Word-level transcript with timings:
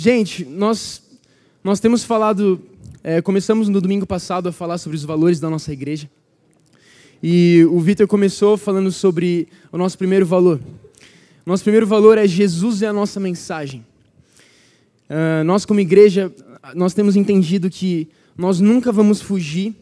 Gente, 0.00 0.46
nós, 0.46 1.02
nós 1.62 1.78
temos 1.78 2.02
falado, 2.02 2.58
é, 3.04 3.20
começamos 3.20 3.68
no 3.68 3.82
domingo 3.82 4.06
passado 4.06 4.48
a 4.48 4.52
falar 4.52 4.78
sobre 4.78 4.96
os 4.96 5.04
valores 5.04 5.38
da 5.38 5.50
nossa 5.50 5.74
igreja. 5.74 6.08
E 7.22 7.66
o 7.70 7.78
Vitor 7.80 8.06
começou 8.06 8.56
falando 8.56 8.90
sobre 8.90 9.46
o 9.70 9.76
nosso 9.76 9.98
primeiro 9.98 10.24
valor. 10.24 10.58
Nosso 11.44 11.62
primeiro 11.62 11.86
valor 11.86 12.16
é 12.16 12.26
Jesus 12.26 12.80
e 12.80 12.86
a 12.86 12.94
nossa 12.94 13.20
mensagem. 13.20 13.84
Uh, 15.10 15.44
nós, 15.44 15.66
como 15.66 15.80
igreja, 15.80 16.32
nós 16.74 16.94
temos 16.94 17.14
entendido 17.14 17.68
que 17.68 18.08
nós 18.38 18.58
nunca 18.58 18.90
vamos 18.90 19.20
fugir 19.20 19.74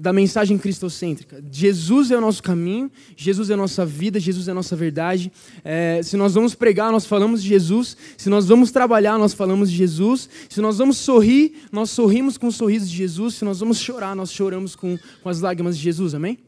da 0.00 0.14
mensagem 0.14 0.56
cristocêntrica. 0.56 1.44
Jesus 1.52 2.10
é 2.10 2.16
o 2.16 2.22
nosso 2.22 2.42
caminho, 2.42 2.90
Jesus 3.14 3.50
é 3.50 3.54
a 3.54 3.56
nossa 3.56 3.84
vida, 3.84 4.18
Jesus 4.18 4.48
é 4.48 4.50
a 4.50 4.54
nossa 4.54 4.74
verdade. 4.74 5.30
É, 5.62 6.00
se 6.02 6.16
nós 6.16 6.32
vamos 6.32 6.54
pregar, 6.54 6.90
nós 6.90 7.04
falamos 7.04 7.42
de 7.42 7.48
Jesus. 7.50 7.98
Se 8.16 8.30
nós 8.30 8.46
vamos 8.46 8.70
trabalhar, 8.70 9.18
nós 9.18 9.34
falamos 9.34 9.70
de 9.70 9.76
Jesus. 9.76 10.26
Se 10.48 10.58
nós 10.62 10.78
vamos 10.78 10.96
sorrir, 10.96 11.66
nós 11.70 11.90
sorrimos 11.90 12.38
com 12.38 12.46
o 12.46 12.52
sorriso 12.52 12.86
de 12.86 12.96
Jesus. 12.96 13.34
Se 13.34 13.44
nós 13.44 13.60
vamos 13.60 13.78
chorar, 13.78 14.16
nós 14.16 14.32
choramos 14.32 14.74
com, 14.74 14.98
com 15.22 15.28
as 15.28 15.42
lágrimas 15.42 15.76
de 15.76 15.84
Jesus. 15.84 16.14
Amém? 16.14 16.38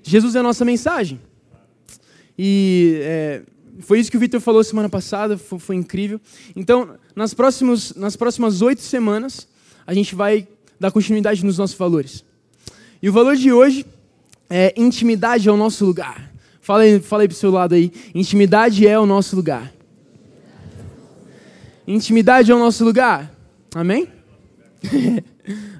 Jesus 0.00 0.36
é 0.36 0.38
a 0.38 0.42
nossa 0.44 0.64
mensagem. 0.64 1.20
E 2.38 3.00
é, 3.00 3.42
foi 3.80 3.98
isso 3.98 4.12
que 4.12 4.16
o 4.16 4.20
Victor 4.20 4.40
falou 4.40 4.62
semana 4.62 4.88
passada, 4.88 5.36
foi, 5.36 5.58
foi 5.58 5.74
incrível. 5.74 6.20
Então, 6.54 6.96
nas, 7.16 7.34
próximos, 7.34 7.96
nas 7.96 8.14
próximas 8.14 8.62
oito 8.62 8.80
semanas, 8.80 9.48
a 9.84 9.92
gente 9.92 10.14
vai 10.14 10.46
dar 10.78 10.92
continuidade 10.92 11.44
nos 11.44 11.58
nossos 11.58 11.76
valores. 11.76 12.24
E 13.02 13.08
o 13.08 13.12
valor 13.12 13.36
de 13.36 13.52
hoje 13.52 13.84
é 14.48 14.72
intimidade 14.76 15.48
é 15.48 15.52
o 15.52 15.56
nosso 15.56 15.84
lugar. 15.84 16.32
Fala 16.60 16.82
aí, 16.82 17.00
pro 17.00 17.32
seu 17.32 17.50
lado 17.50 17.74
aí. 17.74 17.92
Intimidade 18.14 18.86
é 18.86 18.98
o 18.98 19.06
nosso 19.06 19.36
lugar. 19.36 19.72
Intimidade 21.86 22.50
é 22.50 22.54
o 22.54 22.58
nosso 22.58 22.84
lugar. 22.84 23.32
Amém? 23.74 24.08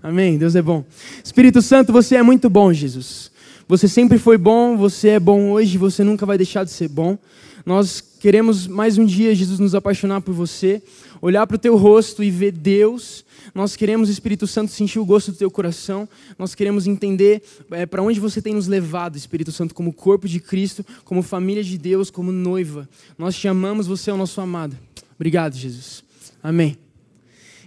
Amém. 0.02 0.38
Deus 0.38 0.54
é 0.54 0.62
bom. 0.62 0.84
Espírito 1.24 1.60
Santo, 1.60 1.92
você 1.92 2.16
é 2.16 2.22
muito 2.22 2.48
bom, 2.48 2.72
Jesus. 2.72 3.32
Você 3.66 3.88
sempre 3.88 4.16
foi 4.16 4.38
bom, 4.38 4.76
você 4.76 5.08
é 5.08 5.20
bom 5.20 5.50
hoje, 5.50 5.76
você 5.76 6.04
nunca 6.04 6.24
vai 6.24 6.36
deixar 6.36 6.62
de 6.62 6.70
ser 6.70 6.88
bom. 6.88 7.18
Nós 7.66 8.00
queremos 8.00 8.66
mais 8.66 8.96
um 8.96 9.04
dia, 9.04 9.34
Jesus, 9.34 9.58
nos 9.58 9.74
apaixonar 9.74 10.22
por 10.22 10.32
você, 10.32 10.82
olhar 11.20 11.46
para 11.46 11.56
o 11.56 11.58
teu 11.58 11.76
rosto 11.76 12.22
e 12.22 12.30
ver 12.30 12.52
Deus 12.52 13.26
nós 13.56 13.74
queremos, 13.74 14.10
Espírito 14.10 14.46
Santo, 14.46 14.70
sentir 14.70 14.98
o 14.98 15.04
gosto 15.04 15.32
do 15.32 15.38
teu 15.38 15.50
coração. 15.50 16.06
Nós 16.38 16.54
queremos 16.54 16.86
entender 16.86 17.42
é, 17.70 17.86
para 17.86 18.02
onde 18.02 18.20
você 18.20 18.42
tem 18.42 18.52
nos 18.52 18.66
levado, 18.66 19.16
Espírito 19.16 19.50
Santo, 19.50 19.74
como 19.74 19.94
corpo 19.94 20.28
de 20.28 20.40
Cristo, 20.40 20.84
como 21.04 21.22
família 21.22 21.64
de 21.64 21.78
Deus, 21.78 22.10
como 22.10 22.30
noiva. 22.30 22.86
Nós 23.16 23.34
te 23.34 23.48
amamos, 23.48 23.86
você 23.86 24.10
é 24.10 24.12
o 24.12 24.16
nosso 24.18 24.42
amado. 24.42 24.76
Obrigado, 25.14 25.56
Jesus. 25.56 26.04
Amém. 26.42 26.76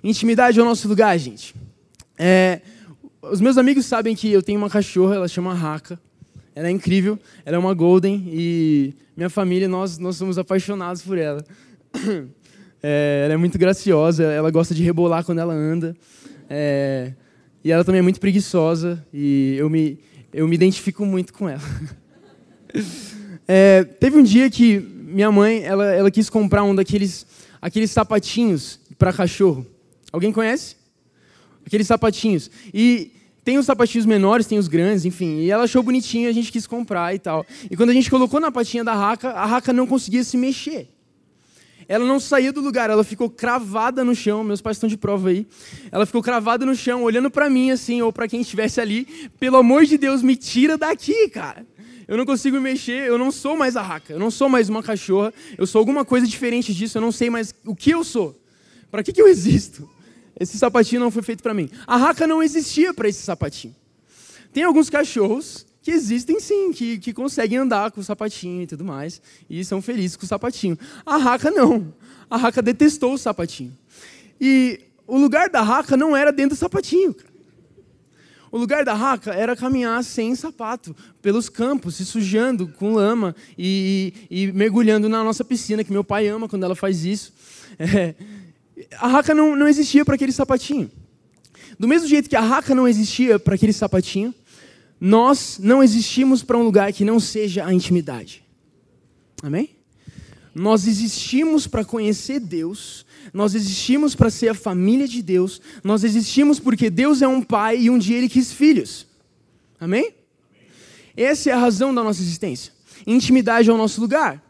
Intimidade 0.03 0.59
é 0.59 0.61
o 0.61 0.65
nosso 0.65 0.87
lugar, 0.87 1.17
gente. 1.17 1.55
É, 2.17 2.61
os 3.23 3.41
meus 3.41 3.57
amigos 3.57 3.87
sabem 3.87 4.15
que 4.15 4.31
eu 4.31 4.43
tenho 4.43 4.59
uma 4.59 4.69
cachorra, 4.69 5.15
ela 5.15 5.27
chama 5.27 5.55
Raka. 5.55 5.99
Ela 6.59 6.67
é 6.67 6.71
incrível, 6.71 7.17
ela 7.45 7.55
é 7.55 7.59
uma 7.59 7.73
Golden 7.73 8.21
e 8.27 8.93
minha 9.15 9.29
família, 9.29 9.65
nós, 9.65 9.97
nós 9.97 10.17
somos 10.17 10.37
apaixonados 10.37 11.01
por 11.01 11.17
ela. 11.17 11.43
É, 12.81 13.23
ela 13.25 13.33
é 13.33 13.35
muito 13.35 13.59
graciosa, 13.59 14.23
ela 14.23 14.49
gosta 14.49 14.73
de 14.73 14.81
rebolar 14.81 15.25
quando 15.25 15.39
ela 15.39 15.53
anda. 15.53 15.93
É, 16.49 17.11
e 17.61 17.73
ela 17.73 17.83
também 17.83 17.99
é 17.99 18.01
muito 18.01 18.21
preguiçosa 18.21 19.05
e 19.13 19.55
eu 19.57 19.69
me, 19.69 19.99
eu 20.31 20.47
me 20.47 20.55
identifico 20.55 21.05
muito 21.05 21.33
com 21.33 21.49
ela. 21.49 21.61
É, 23.51 23.83
teve 23.83 24.15
um 24.15 24.21
dia 24.21 24.47
que 24.47 24.79
minha 24.79 25.31
mãe 25.31 25.63
ela, 25.63 25.85
ela 25.91 26.11
quis 26.11 26.29
comprar 26.29 26.63
um 26.63 26.75
daqueles 26.75 27.25
aqueles 27.59 27.89
sapatinhos 27.91 28.79
para 28.97 29.11
cachorro. 29.11 29.65
Alguém 30.11 30.31
conhece? 30.31 30.75
Aqueles 31.65 31.87
sapatinhos. 31.87 32.49
E 32.71 33.11
tem 33.49 33.57
os 33.57 33.65
sapatinhos 33.65 34.05
menores, 34.05 34.45
tem 34.45 34.59
os 34.59 34.67
grandes, 34.67 35.05
enfim. 35.05 35.39
E 35.39 35.49
ela 35.49 35.63
achou 35.63 35.81
bonitinho, 35.81 36.29
a 36.29 36.31
gente 36.31 36.51
quis 36.51 36.67
comprar 36.67 37.15
e 37.15 37.17
tal. 37.17 37.43
E 37.67 37.75
quando 37.75 37.89
a 37.89 37.93
gente 37.93 38.07
colocou 38.07 38.39
na 38.39 38.51
patinha 38.51 38.83
da 38.83 38.93
raca, 38.93 39.31
a 39.31 39.43
raca 39.43 39.73
não 39.73 39.87
conseguia 39.87 40.23
se 40.23 40.37
mexer. 40.37 40.87
Ela 41.87 42.05
não 42.05 42.19
saía 42.19 42.53
do 42.53 42.61
lugar, 42.61 42.91
ela 42.91 43.03
ficou 43.03 43.27
cravada 43.27 44.03
no 44.03 44.13
chão. 44.13 44.43
Meus 44.43 44.61
pais 44.61 44.77
estão 44.77 44.87
de 44.87 44.95
prova 44.95 45.29
aí. 45.29 45.47
Ela 45.91 46.05
ficou 46.05 46.21
cravada 46.21 46.63
no 46.63 46.75
chão, 46.75 47.01
olhando 47.01 47.31
para 47.31 47.49
mim 47.49 47.71
assim, 47.71 48.03
ou 48.03 48.13
para 48.13 48.27
quem 48.27 48.41
estivesse 48.41 48.79
ali. 48.79 49.05
Pelo 49.39 49.57
amor 49.57 49.83
de 49.83 49.97
Deus, 49.97 50.21
me 50.21 50.35
tira 50.35 50.77
daqui, 50.77 51.27
cara. 51.29 51.65
Eu 52.07 52.17
não 52.17 52.27
consigo 52.27 52.55
me 52.57 52.61
mexer, 52.61 53.07
eu 53.07 53.17
não 53.17 53.31
sou 53.31 53.57
mais 53.57 53.75
a 53.75 53.81
raca, 53.81 54.13
eu 54.13 54.19
não 54.19 54.29
sou 54.29 54.47
mais 54.47 54.69
uma 54.69 54.83
cachorra, 54.83 55.33
eu 55.57 55.65
sou 55.65 55.79
alguma 55.79 56.05
coisa 56.05 56.27
diferente 56.27 56.71
disso, 56.71 56.99
eu 56.99 57.01
não 57.01 57.11
sei 57.11 57.31
mais 57.31 57.51
o 57.65 57.75
que 57.75 57.89
eu 57.89 58.03
sou. 58.03 58.39
Para 58.91 59.01
que, 59.01 59.11
que 59.11 59.19
eu 59.19 59.27
existo? 59.27 59.89
Esse 60.39 60.57
sapatinho 60.57 61.01
não 61.01 61.11
foi 61.11 61.21
feito 61.21 61.43
para 61.43 61.53
mim. 61.53 61.69
A 61.85 61.97
raca 61.97 62.25
não 62.25 62.41
existia 62.41 62.93
para 62.93 63.09
esse 63.09 63.21
sapatinho. 63.21 63.75
Tem 64.53 64.63
alguns 64.63 64.89
cachorros 64.89 65.65
que 65.81 65.91
existem 65.91 66.39
sim, 66.39 66.71
que, 66.71 66.97
que 66.97 67.13
conseguem 67.13 67.57
andar 67.57 67.91
com 67.91 68.01
o 68.01 68.03
sapatinho 68.03 68.61
e 68.61 68.67
tudo 68.67 68.83
mais, 68.83 69.21
e 69.49 69.63
são 69.63 69.81
felizes 69.81 70.15
com 70.15 70.25
o 70.25 70.27
sapatinho. 70.27 70.77
A 71.05 71.17
Raca 71.17 71.49
não. 71.49 71.93
A 72.29 72.37
Raca 72.37 72.61
detestou 72.61 73.13
o 73.13 73.17
sapatinho. 73.17 73.77
E 74.39 74.81
o 75.07 75.17
lugar 75.17 75.49
da 75.49 75.61
Raca 75.61 75.97
não 75.97 76.15
era 76.15 76.31
dentro 76.31 76.55
do 76.55 76.59
sapatinho. 76.59 77.15
O 78.51 78.57
lugar 78.57 78.83
da 78.83 78.93
Raca 78.93 79.31
era 79.31 79.55
caminhar 79.55 80.03
sem 80.03 80.33
sapato, 80.35 80.95
pelos 81.21 81.49
campos, 81.49 81.95
se 81.95 82.05
sujando 82.05 82.67
com 82.67 82.95
lama 82.95 83.35
e, 83.57 84.13
e, 84.29 84.43
e 84.43 84.51
mergulhando 84.51 85.07
na 85.07 85.23
nossa 85.23 85.43
piscina, 85.43 85.83
que 85.83 85.91
meu 85.91 86.03
pai 86.03 86.27
ama 86.27 86.49
quando 86.49 86.63
ela 86.63 86.75
faz 86.75 87.05
isso. 87.05 87.33
É, 87.79 88.13
a 88.97 89.07
Raca 89.07 89.33
não, 89.33 89.55
não 89.55 89.67
existia 89.67 90.05
para 90.05 90.15
aquele 90.15 90.31
sapatinho. 90.31 90.89
Do 91.77 91.87
mesmo 91.87 92.07
jeito 92.07 92.29
que 92.29 92.35
a 92.35 92.41
Raca 92.41 92.75
não 92.75 92.87
existia 92.87 93.39
para 93.39 93.55
aquele 93.55 93.73
sapatinho, 93.73 94.33
nós 94.99 95.57
não 95.61 95.81
existimos 95.81 96.43
para 96.43 96.57
um 96.57 96.63
lugar 96.63 96.91
que 96.91 97.05
não 97.05 97.19
seja 97.19 97.65
a 97.65 97.73
intimidade. 97.73 98.43
Amém? 99.41 99.69
Nós 100.53 100.87
existimos 100.87 101.67
para 101.67 101.85
conhecer 101.85 102.39
Deus, 102.39 103.05
nós 103.33 103.55
existimos 103.55 104.15
para 104.15 104.29
ser 104.29 104.49
a 104.49 104.53
família 104.53 105.07
de 105.07 105.21
Deus, 105.21 105.61
nós 105.83 106.03
existimos 106.03 106.59
porque 106.59 106.89
Deus 106.89 107.21
é 107.21 107.27
um 107.27 107.41
pai 107.41 107.77
e 107.79 107.89
um 107.89 107.97
dia 107.97 108.17
ele 108.17 108.27
quis 108.27 108.51
filhos. 108.51 109.07
Amém? 109.79 110.13
Essa 111.15 111.51
é 111.51 111.53
a 111.53 111.57
razão 111.57 111.93
da 111.93 112.03
nossa 112.03 112.21
existência. 112.21 112.73
Intimidade 113.07 113.69
é 113.69 113.73
o 113.73 113.77
nosso 113.77 114.01
lugar. 114.01 114.43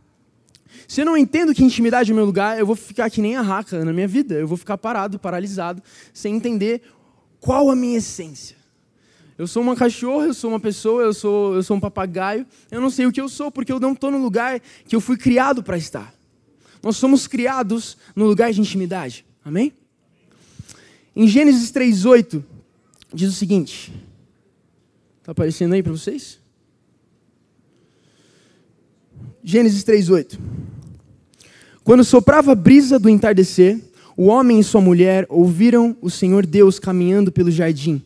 Se 0.90 1.02
eu 1.02 1.06
não 1.06 1.16
entendo 1.16 1.54
que 1.54 1.64
intimidade 1.64 2.10
é 2.10 2.14
o 2.14 2.16
meu 2.16 2.26
lugar, 2.26 2.58
eu 2.58 2.66
vou 2.66 2.76
ficar 2.76 3.12
que 3.12 3.22
nem 3.22 3.36
a 3.36 3.44
raca 3.44 3.86
na 3.86 3.94
minha 3.94 4.08
vida. 4.08 4.34
Eu 4.34 4.48
vou 4.48 4.58
ficar 4.58 4.76
parado, 4.76 5.20
paralisado, 5.20 5.84
sem 6.12 6.36
entender 6.36 6.82
qual 7.40 7.70
a 7.70 7.76
minha 7.76 8.00
essência. 8.00 8.58
Eu 9.38 9.46
sou 9.46 9.62
uma 9.62 9.76
cachorra, 9.76 10.26
eu 10.26 10.34
sou 10.34 10.50
uma 10.50 10.60
pessoa, 10.60 11.04
eu 11.04 11.14
sou, 11.14 11.54
eu 11.54 11.62
sou 11.62 11.78
um 11.78 11.80
papagaio. 11.80 12.44
Eu 12.72 12.82
não 12.82 12.90
sei 12.90 13.06
o 13.06 13.12
que 13.12 13.22
eu 13.22 13.30
sou, 13.30 13.52
porque 13.52 13.72
eu 13.72 13.80
não 13.80 13.94
estou 13.94 14.10
no 14.10 14.18
lugar 14.18 14.60
que 14.88 14.96
eu 14.96 15.00
fui 15.00 15.16
criado 15.16 15.62
para 15.62 15.78
estar. 15.78 16.12
Nós 16.82 16.98
somos 16.98 17.28
criados 17.28 17.96
no 18.16 18.26
lugar 18.26 18.52
de 18.52 18.60
intimidade. 18.60 19.24
Amém? 19.46 19.72
Em 21.16 21.28
Gênesis 21.28 21.72
3,8, 21.72 22.44
diz 23.14 23.30
o 23.30 23.34
seguinte. 23.34 23.94
Está 25.20 25.34
aparecendo 25.34 25.74
aí 25.74 25.84
para 25.84 25.92
vocês? 25.92 26.40
Gênesis 29.44 29.84
3,8. 29.84 30.40
Quando 31.90 32.04
soprava 32.04 32.52
a 32.52 32.56
brisa 32.56 33.00
do 33.00 33.10
entardecer, 33.10 33.80
o 34.16 34.26
homem 34.26 34.60
e 34.60 34.64
sua 34.64 34.80
mulher 34.80 35.26
ouviram 35.28 35.98
o 36.00 36.08
Senhor 36.08 36.46
Deus 36.46 36.78
caminhando 36.78 37.32
pelo 37.32 37.50
jardim 37.50 38.00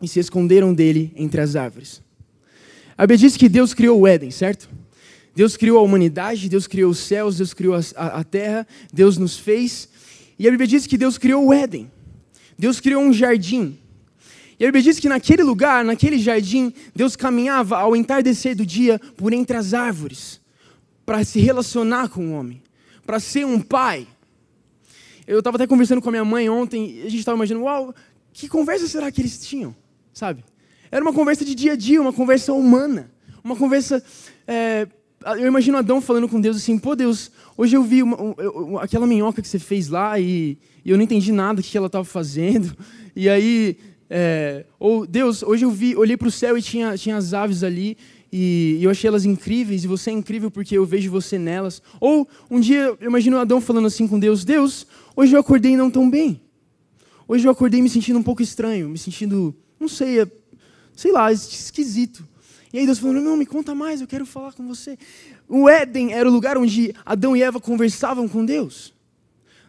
e 0.00 0.08
se 0.08 0.18
esconderam 0.18 0.72
dele 0.72 1.12
entre 1.14 1.42
as 1.42 1.54
árvores. 1.54 2.00
A 2.96 3.02
Bíblia 3.02 3.18
diz 3.18 3.36
que 3.36 3.46
Deus 3.46 3.74
criou 3.74 4.00
o 4.00 4.06
Éden, 4.06 4.30
certo? 4.30 4.70
Deus 5.36 5.54
criou 5.54 5.78
a 5.78 5.82
humanidade, 5.82 6.48
Deus 6.48 6.66
criou 6.66 6.92
os 6.92 6.98
céus, 6.98 7.36
Deus 7.36 7.52
criou 7.52 7.74
a, 7.74 8.06
a 8.06 8.24
terra, 8.24 8.66
Deus 8.90 9.18
nos 9.18 9.36
fez. 9.36 9.86
E 10.38 10.48
a 10.48 10.50
Bíblia 10.50 10.66
diz 10.66 10.86
que 10.86 10.96
Deus 10.96 11.18
criou 11.18 11.44
o 11.44 11.52
Éden. 11.52 11.90
Deus 12.58 12.80
criou 12.80 13.02
um 13.02 13.12
jardim. 13.12 13.76
E 14.58 14.64
a 14.64 14.68
Bíblia 14.68 14.84
diz 14.84 14.98
que 14.98 15.10
naquele 15.10 15.42
lugar, 15.42 15.84
naquele 15.84 16.18
jardim, 16.18 16.72
Deus 16.96 17.16
caminhava 17.16 17.76
ao 17.76 17.94
entardecer 17.94 18.56
do 18.56 18.64
dia 18.64 18.98
por 19.14 19.34
entre 19.34 19.58
as 19.58 19.74
árvores, 19.74 20.40
para 21.04 21.24
se 21.24 21.40
relacionar 21.40 22.08
com 22.08 22.28
o 22.28 22.32
homem, 22.32 22.62
para 23.04 23.18
ser 23.18 23.44
um 23.44 23.60
pai. 23.60 24.06
Eu 25.26 25.38
estava 25.38 25.56
até 25.56 25.66
conversando 25.66 26.00
com 26.00 26.08
a 26.08 26.12
minha 26.12 26.24
mãe 26.24 26.48
ontem, 26.48 27.00
a 27.00 27.08
gente 27.08 27.18
estava 27.18 27.36
imaginando, 27.36 27.64
uau, 27.64 27.94
que 28.32 28.48
conversa 28.48 28.86
será 28.86 29.10
que 29.10 29.20
eles 29.20 29.38
tinham? 29.44 29.74
Sabe? 30.12 30.44
Era 30.90 31.02
uma 31.02 31.12
conversa 31.12 31.44
de 31.44 31.54
dia 31.54 31.72
a 31.72 31.76
dia, 31.76 32.00
uma 32.00 32.12
conversa 32.12 32.52
humana, 32.52 33.10
uma 33.42 33.56
conversa. 33.56 34.02
É, 34.46 34.86
eu 35.38 35.46
imagino 35.46 35.78
Adão 35.78 36.00
falando 36.00 36.28
com 36.28 36.40
Deus 36.40 36.56
assim: 36.56 36.78
pô, 36.78 36.94
Deus, 36.94 37.30
hoje 37.56 37.76
eu 37.76 37.82
vi 37.82 38.02
uma, 38.02 38.34
aquela 38.82 39.06
minhoca 39.06 39.40
que 39.40 39.48
você 39.48 39.58
fez 39.58 39.88
lá 39.88 40.18
e, 40.18 40.58
e 40.84 40.90
eu 40.90 40.96
não 40.96 41.04
entendi 41.04 41.32
nada 41.32 41.62
que 41.62 41.76
ela 41.76 41.86
estava 41.86 42.04
fazendo. 42.04 42.76
E 43.14 43.28
aí, 43.28 43.76
é, 44.08 44.64
ou 44.80 45.06
Deus, 45.06 45.42
hoje 45.42 45.66
eu 45.66 45.70
vi, 45.70 45.94
olhei 45.94 46.16
para 46.16 46.28
o 46.28 46.30
céu 46.30 46.56
e 46.56 46.62
tinha, 46.62 46.96
tinha 46.96 47.14
as 47.14 47.34
aves 47.34 47.62
ali 47.62 47.98
e, 48.32 48.78
eu 48.80 48.90
achei 48.90 49.06
elas 49.06 49.26
incríveis 49.26 49.84
e 49.84 49.86
você 49.86 50.10
é 50.10 50.12
incrível 50.14 50.50
porque 50.50 50.78
eu 50.78 50.86
vejo 50.86 51.10
você 51.10 51.38
nelas. 51.38 51.82
Ou 52.00 52.26
um 52.50 52.58
dia 52.58 52.96
eu 52.98 53.08
imagino 53.08 53.36
Adão 53.36 53.60
falando 53.60 53.86
assim 53.86 54.08
com 54.08 54.18
Deus: 54.18 54.44
Deus, 54.44 54.86
hoje 55.14 55.34
eu 55.34 55.40
acordei 55.40 55.76
não 55.76 55.90
tão 55.90 56.08
bem. 56.08 56.40
Hoje 57.28 57.46
eu 57.46 57.52
acordei 57.52 57.82
me 57.82 57.88
sentindo 57.88 58.18
um 58.18 58.22
pouco 58.22 58.42
estranho, 58.42 58.88
me 58.88 58.98
sentindo, 58.98 59.54
não 59.78 59.88
sei, 59.88 60.20
é, 60.20 60.26
sei 60.96 61.12
lá, 61.12 61.30
esquisito. 61.30 62.26
E 62.72 62.78
aí 62.78 62.86
Deus 62.86 62.98
falou: 62.98 63.20
Não, 63.20 63.36
me 63.36 63.44
conta 63.44 63.74
mais, 63.74 64.00
eu 64.00 64.06
quero 64.06 64.24
falar 64.24 64.52
com 64.52 64.66
você. 64.66 64.98
O 65.46 65.68
Éden 65.68 66.14
era 66.14 66.28
o 66.28 66.32
lugar 66.32 66.56
onde 66.56 66.94
Adão 67.04 67.36
e 67.36 67.42
Eva 67.42 67.60
conversavam 67.60 68.26
com 68.26 68.44
Deus. 68.44 68.94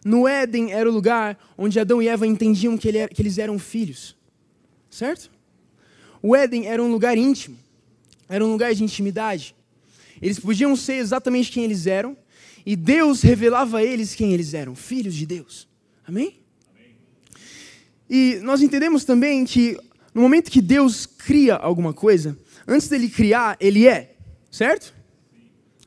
No 0.04 0.26
Éden 0.26 0.72
era 0.72 0.88
o 0.88 0.92
lugar 0.92 1.38
onde 1.56 1.78
Adão 1.78 2.00
e 2.02 2.08
Eva 2.08 2.26
entendiam 2.26 2.76
que 2.76 2.88
eles 2.88 3.38
eram 3.38 3.58
filhos. 3.58 4.16
Certo? 4.90 5.30
O 6.22 6.34
Éden 6.34 6.66
era 6.66 6.82
um 6.82 6.90
lugar 6.90 7.18
íntimo, 7.18 7.56
era 8.28 8.44
um 8.44 8.52
lugar 8.52 8.74
de 8.74 8.82
intimidade. 8.82 9.54
Eles 10.20 10.38
podiam 10.38 10.74
ser 10.76 10.94
exatamente 10.94 11.50
quem 11.50 11.64
eles 11.64 11.86
eram, 11.86 12.16
e 12.64 12.74
Deus 12.76 13.22
revelava 13.22 13.78
a 13.78 13.84
eles 13.84 14.14
quem 14.14 14.32
eles 14.32 14.54
eram, 14.54 14.74
filhos 14.74 15.14
de 15.14 15.26
Deus. 15.26 15.68
Amém? 16.06 16.40
Amém? 16.74 16.96
E 18.08 18.40
nós 18.42 18.62
entendemos 18.62 19.04
também 19.04 19.44
que 19.44 19.78
no 20.14 20.22
momento 20.22 20.50
que 20.50 20.62
Deus 20.62 21.04
cria 21.06 21.56
alguma 21.56 21.92
coisa, 21.92 22.38
antes 22.66 22.88
dele 22.88 23.08
criar, 23.08 23.56
ele 23.60 23.86
é, 23.86 24.14
certo? 24.50 24.94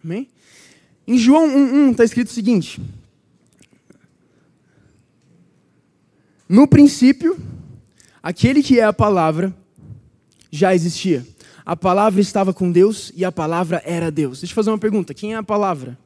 Amém? 0.04 0.28
Em 1.07 1.18
João 1.18 1.48
1,1 1.48 1.92
está 1.92 2.04
escrito 2.04 2.28
o 2.28 2.34
seguinte: 2.34 2.81
No 6.50 6.68
princípio, 6.68 7.39
aquele 8.22 8.62
que 8.62 8.80
é 8.80 8.84
a 8.84 8.94
palavra 8.94 9.56
já 10.51 10.75
existia. 10.75 11.25
A 11.68 11.75
palavra 11.75 12.22
estava 12.22 12.54
com 12.54 12.72
Deus 12.72 13.12
e 13.14 13.25
a 13.25 13.31
palavra 13.31 13.84
era 13.86 14.10
Deus. 14.10 14.40
Deixa 14.40 14.54
eu 14.54 14.56
fazer 14.56 14.69
uma 14.69 14.78
pergunta: 14.78 15.14
quem 15.14 15.34
é 15.34 15.36
a 15.36 15.44
palavra? 15.44 16.00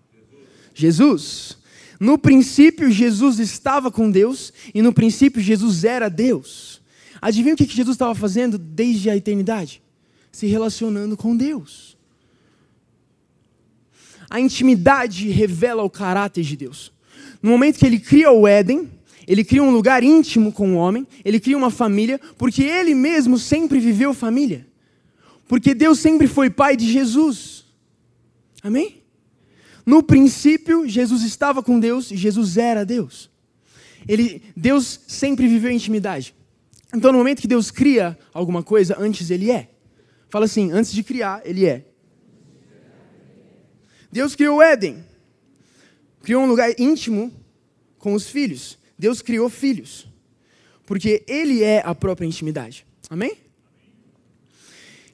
Jesus. 0.74 1.56
No 2.00 2.18
princípio, 2.18 2.90
Jesus 2.90 3.38
estava 3.38 3.92
com 3.92 4.10
Deus 4.10 4.52
e 4.74 4.82
no 4.82 4.92
princípio, 4.92 5.40
Jesus 5.40 5.84
era 5.84 6.10
Deus. 6.10 6.82
Adivinha 7.22 7.54
o 7.54 7.58
que 7.58 7.66
Jesus 7.66 7.94
estava 7.94 8.16
fazendo 8.16 8.58
desde 8.58 9.08
a 9.12 9.16
eternidade? 9.16 9.84
Se 10.32 10.48
relacionando 10.48 11.16
com 11.16 11.38
Deus. 11.38 11.96
A 14.32 14.40
intimidade 14.40 15.30
revela 15.30 15.84
o 15.84 15.92
caráter 15.92 16.44
de 16.44 16.58
Deus. 16.58 16.92
No 17.40 17.52
momento 17.52 17.78
que 17.78 17.86
ele 17.86 18.00
cria 18.00 18.32
o 18.32 18.48
Éden, 18.48 18.90
ele 19.28 19.44
cria 19.44 19.62
um 19.62 19.70
lugar 19.70 20.04
íntimo 20.04 20.52
com 20.52 20.74
o 20.74 20.78
homem, 20.78 21.06
ele 21.24 21.40
cria 21.40 21.56
uma 21.56 21.70
família, 21.70 22.20
porque 22.36 22.64
ele 22.64 22.96
mesmo 22.96 23.38
sempre 23.38 23.80
viveu 23.80 24.12
família. 24.12 24.71
Porque 25.52 25.76
Deus 25.76 26.00
sempre 26.00 26.28
foi 26.28 26.50
pai 26.50 26.78
de 26.78 26.90
Jesus. 26.90 27.66
Amém? 28.64 29.04
No 29.86 30.02
princípio, 30.02 30.88
Jesus 30.88 31.24
estava 31.24 31.62
com 31.62 31.78
Deus 31.78 32.10
e 32.10 32.16
Jesus 32.16 32.56
era 32.56 32.86
Deus. 32.86 33.30
Ele, 34.08 34.42
Deus 34.56 35.02
sempre 35.10 35.50
viveu 35.50 35.70
intimidade. 35.70 36.34
Então, 36.96 37.12
no 37.12 37.18
momento 37.18 37.42
que 37.42 37.50
Deus 37.50 37.70
cria 37.70 38.18
alguma 38.34 38.64
coisa, 38.64 38.96
antes 38.98 39.30
ele 39.30 39.52
é. 39.52 39.72
Fala 40.30 40.46
assim, 40.46 40.72
antes 40.72 40.94
de 40.94 41.04
criar, 41.04 41.42
ele 41.44 41.66
é. 41.66 41.84
Deus 44.10 44.38
criou 44.38 44.60
o 44.60 44.62
Éden. 44.62 45.04
Criou 46.24 46.44
um 46.44 46.48
lugar 46.48 46.74
íntimo 46.80 47.30
com 47.98 48.14
os 48.14 48.30
filhos. 48.30 48.78
Deus 48.98 49.22
criou 49.22 49.50
filhos. 49.50 50.08
Porque 50.86 51.26
ele 51.28 51.62
é 51.62 51.82
a 51.86 51.94
própria 51.94 52.26
intimidade. 52.26 52.88
Amém? 53.10 53.51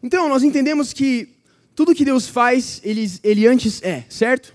Então, 0.01 0.29
nós 0.29 0.43
entendemos 0.43 0.93
que 0.93 1.29
tudo 1.75 1.93
que 1.93 2.05
Deus 2.05 2.27
faz, 2.27 2.81
ele, 2.83 3.11
ele 3.23 3.47
antes 3.47 3.81
é, 3.83 4.03
certo? 4.09 4.53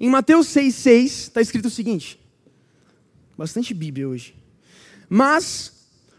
Em 0.00 0.08
Mateus 0.08 0.48
6,6 0.48 1.04
está 1.04 1.40
escrito 1.40 1.66
o 1.66 1.70
seguinte: 1.70 2.18
bastante 3.36 3.72
Bíblia 3.72 4.08
hoje. 4.08 4.34
Mas 5.08 5.72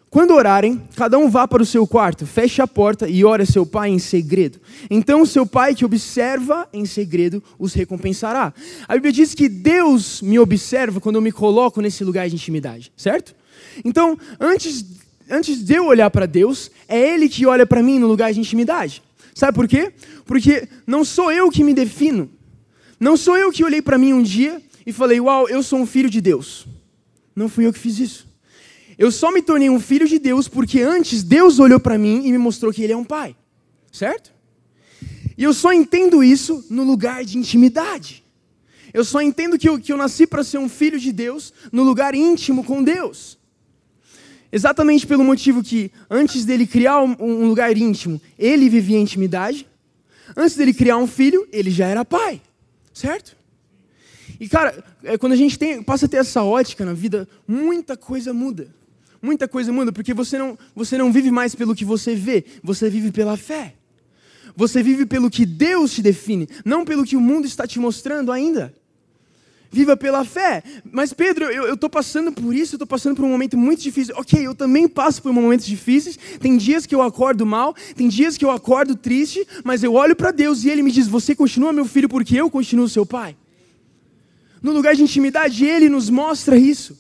quando 0.10 0.34
orarem, 0.34 0.82
cada 0.96 1.18
um 1.18 1.30
vá 1.30 1.46
para 1.46 1.62
o 1.62 1.66
seu 1.66 1.86
quarto, 1.86 2.26
feche 2.26 2.62
a 2.62 2.68
porta 2.68 3.08
e 3.08 3.26
ore 3.26 3.44
a 3.44 3.46
seu 3.46 3.66
pai 3.66 3.90
em 3.90 4.00
segredo. 4.00 4.62
Então 4.90 5.26
seu 5.26 5.46
pai 5.46 5.76
que 5.76 5.84
observa 5.84 6.70
em 6.72 6.86
segredo 6.86 7.44
os 7.60 7.74
recompensará. 7.74 8.54
A 8.88 8.94
Bíblia 8.94 9.12
diz 9.12 9.34
que 9.34 9.50
Deus 9.50 10.22
me 10.22 10.40
observa 10.40 11.02
quando 11.02 11.18
eu 11.18 11.22
me 11.22 11.34
coloco 11.34 11.82
nesse 11.82 12.04
lugar 12.04 12.30
de 12.30 12.36
intimidade, 12.36 12.94
certo? 12.96 13.36
Então, 13.84 14.18
antes, 14.40 14.86
antes 15.30 15.64
de 15.64 15.76
eu 15.76 15.86
olhar 15.86 16.10
para 16.10 16.26
Deus, 16.26 16.72
é 16.88 17.14
Ele 17.14 17.28
que 17.30 17.46
olha 17.46 17.66
para 17.66 17.82
mim 17.82 18.00
no 18.00 18.08
lugar 18.08 18.34
de 18.34 18.40
intimidade. 18.40 19.02
Sabe 19.34 19.54
por 19.54 19.68
quê? 19.68 19.92
Porque 20.26 20.68
não 20.88 21.04
sou 21.04 21.32
eu 21.32 21.50
que 21.52 21.64
me 21.64 21.74
defino. 21.74 22.30
Não 23.00 23.18
sou 23.18 23.36
eu 23.38 23.52
que 23.52 23.64
olhei 23.64 23.82
para 23.82 23.98
mim 23.98 24.14
um 24.14 24.24
dia 24.24 24.62
e 24.86 24.94
falei, 24.94 25.20
uau, 25.20 25.50
eu 25.50 25.62
sou 25.62 25.80
um 25.80 25.86
filho 25.86 26.10
de 26.10 26.22
Deus. 26.22 26.66
Não 27.36 27.50
fui 27.50 27.66
eu 27.66 27.74
que 27.74 27.80
fiz 27.80 28.00
isso. 28.00 28.28
Eu 28.98 29.12
só 29.12 29.32
me 29.32 29.42
tornei 29.42 29.70
um 29.70 29.80
filho 29.80 30.08
de 30.08 30.18
Deus 30.18 30.48
porque 30.48 30.82
antes 30.82 31.22
Deus 31.22 31.60
olhou 31.60 31.80
para 31.80 31.98
mim 31.98 32.26
e 32.26 32.32
me 32.32 32.38
mostrou 32.38 32.72
que 32.72 32.82
Ele 32.82 32.94
é 32.94 32.98
um 32.98 33.04
pai. 33.04 33.36
Certo? 33.92 34.34
E 35.38 35.44
eu 35.44 35.54
só 35.54 35.74
entendo 35.74 36.24
isso 36.24 36.66
no 36.70 36.84
lugar 36.84 37.26
de 37.26 37.38
intimidade. 37.38 38.24
Eu 38.94 39.04
só 39.04 39.22
entendo 39.22 39.60
que 39.60 39.68
eu, 39.68 39.78
que 39.78 39.92
eu 39.92 39.98
nasci 39.98 40.26
para 40.26 40.44
ser 40.44 40.58
um 40.58 40.70
filho 40.70 40.98
de 40.98 41.12
Deus 41.12 41.52
no 41.72 41.84
lugar 41.84 42.16
íntimo 42.16 42.64
com 42.64 42.82
Deus. 42.82 43.38
Exatamente 44.52 45.06
pelo 45.06 45.24
motivo 45.24 45.64
que, 45.64 45.92
antes 46.10 46.46
dele 46.46 46.66
criar 46.66 47.02
um, 47.02 47.48
lugar 47.48 47.76
íntimo, 47.78 48.22
ele 48.38 48.70
vivia 48.70 49.00
intimidade. 49.00 49.68
Antes 50.36 50.56
dele 50.56 50.74
criar 50.74 50.98
um 50.98 51.08
filho, 51.08 51.48
ele 51.52 51.70
já 51.70 51.88
era 51.88 52.06
pai. 52.06 52.42
Certo? 52.94 53.36
E, 54.40 54.48
cara, 54.48 54.84
é, 55.04 55.18
quando 55.18 55.34
a 55.34 55.38
gente 55.38 55.58
tem, 55.58 55.82
passa 55.82 56.06
a 56.06 56.10
ter 56.10 56.18
essa 56.18 56.44
ótica 56.44 56.86
na 56.86 56.94
vida, 56.94 57.28
muita 57.48 57.98
coisa 57.98 58.34
muda. 58.34 58.74
Muita 59.22 59.48
coisa 59.48 59.72
muda, 59.72 59.92
porque 59.92 60.14
você 60.14 60.38
não, 60.38 60.58
você 60.76 60.98
não 60.98 61.12
vive 61.12 61.32
mais 61.32 61.56
pelo 61.56 61.76
que 61.76 61.84
você 61.84 62.14
vê, 62.16 62.46
você 62.62 62.90
vive 62.90 63.12
pela 63.12 63.36
fé. 63.36 63.74
Você 64.56 64.82
vive 64.82 65.06
pelo 65.06 65.30
que 65.30 65.46
Deus 65.46 65.94
te 65.94 66.02
define, 66.02 66.48
não 66.64 66.86
pelo 66.86 67.04
que 67.04 67.18
o 67.18 67.22
mundo 67.22 67.46
está 67.46 67.68
te 67.68 67.80
mostrando 67.80 68.32
ainda. 68.32 68.74
Viva 69.76 69.98
pela 69.98 70.24
fé. 70.24 70.64
Mas, 70.90 71.12
Pedro, 71.12 71.44
eu 71.52 71.74
estou 71.74 71.90
passando 71.90 72.32
por 72.32 72.56
isso, 72.56 72.76
estou 72.76 72.88
passando 72.88 73.14
por 73.14 73.26
um 73.26 73.30
momento 73.30 73.58
muito 73.58 73.82
difícil. 73.82 74.16
Ok, 74.18 74.48
eu 74.48 74.56
também 74.56 74.88
passo 74.88 75.22
por 75.22 75.34
momentos 75.34 75.66
difíceis. 75.66 76.18
Tem 76.40 76.56
dias 76.56 76.86
que 76.86 76.96
eu 76.96 77.02
acordo 77.02 77.46
mal, 77.46 77.76
tem 77.94 78.08
dias 78.08 78.38
que 78.38 78.46
eu 78.46 78.52
acordo 78.52 78.96
triste, 78.96 79.46
mas 79.66 79.84
eu 79.84 79.94
olho 79.96 80.16
para 80.16 80.32
Deus 80.32 80.64
e 80.64 80.70
Ele 80.70 80.82
me 80.82 80.92
diz: 80.92 81.10
Você 81.10 81.36
continua 81.36 81.74
meu 81.74 81.84
filho 81.84 82.08
porque 82.08 82.38
eu 82.38 82.50
continuo 82.50 82.88
seu 82.88 83.06
pai. 83.06 83.36
No 84.64 84.72
lugar 84.72 84.96
de 84.96 85.04
intimidade, 85.04 85.66
Ele 85.66 85.90
nos 85.90 86.10
mostra 86.10 86.58
isso. 86.58 86.98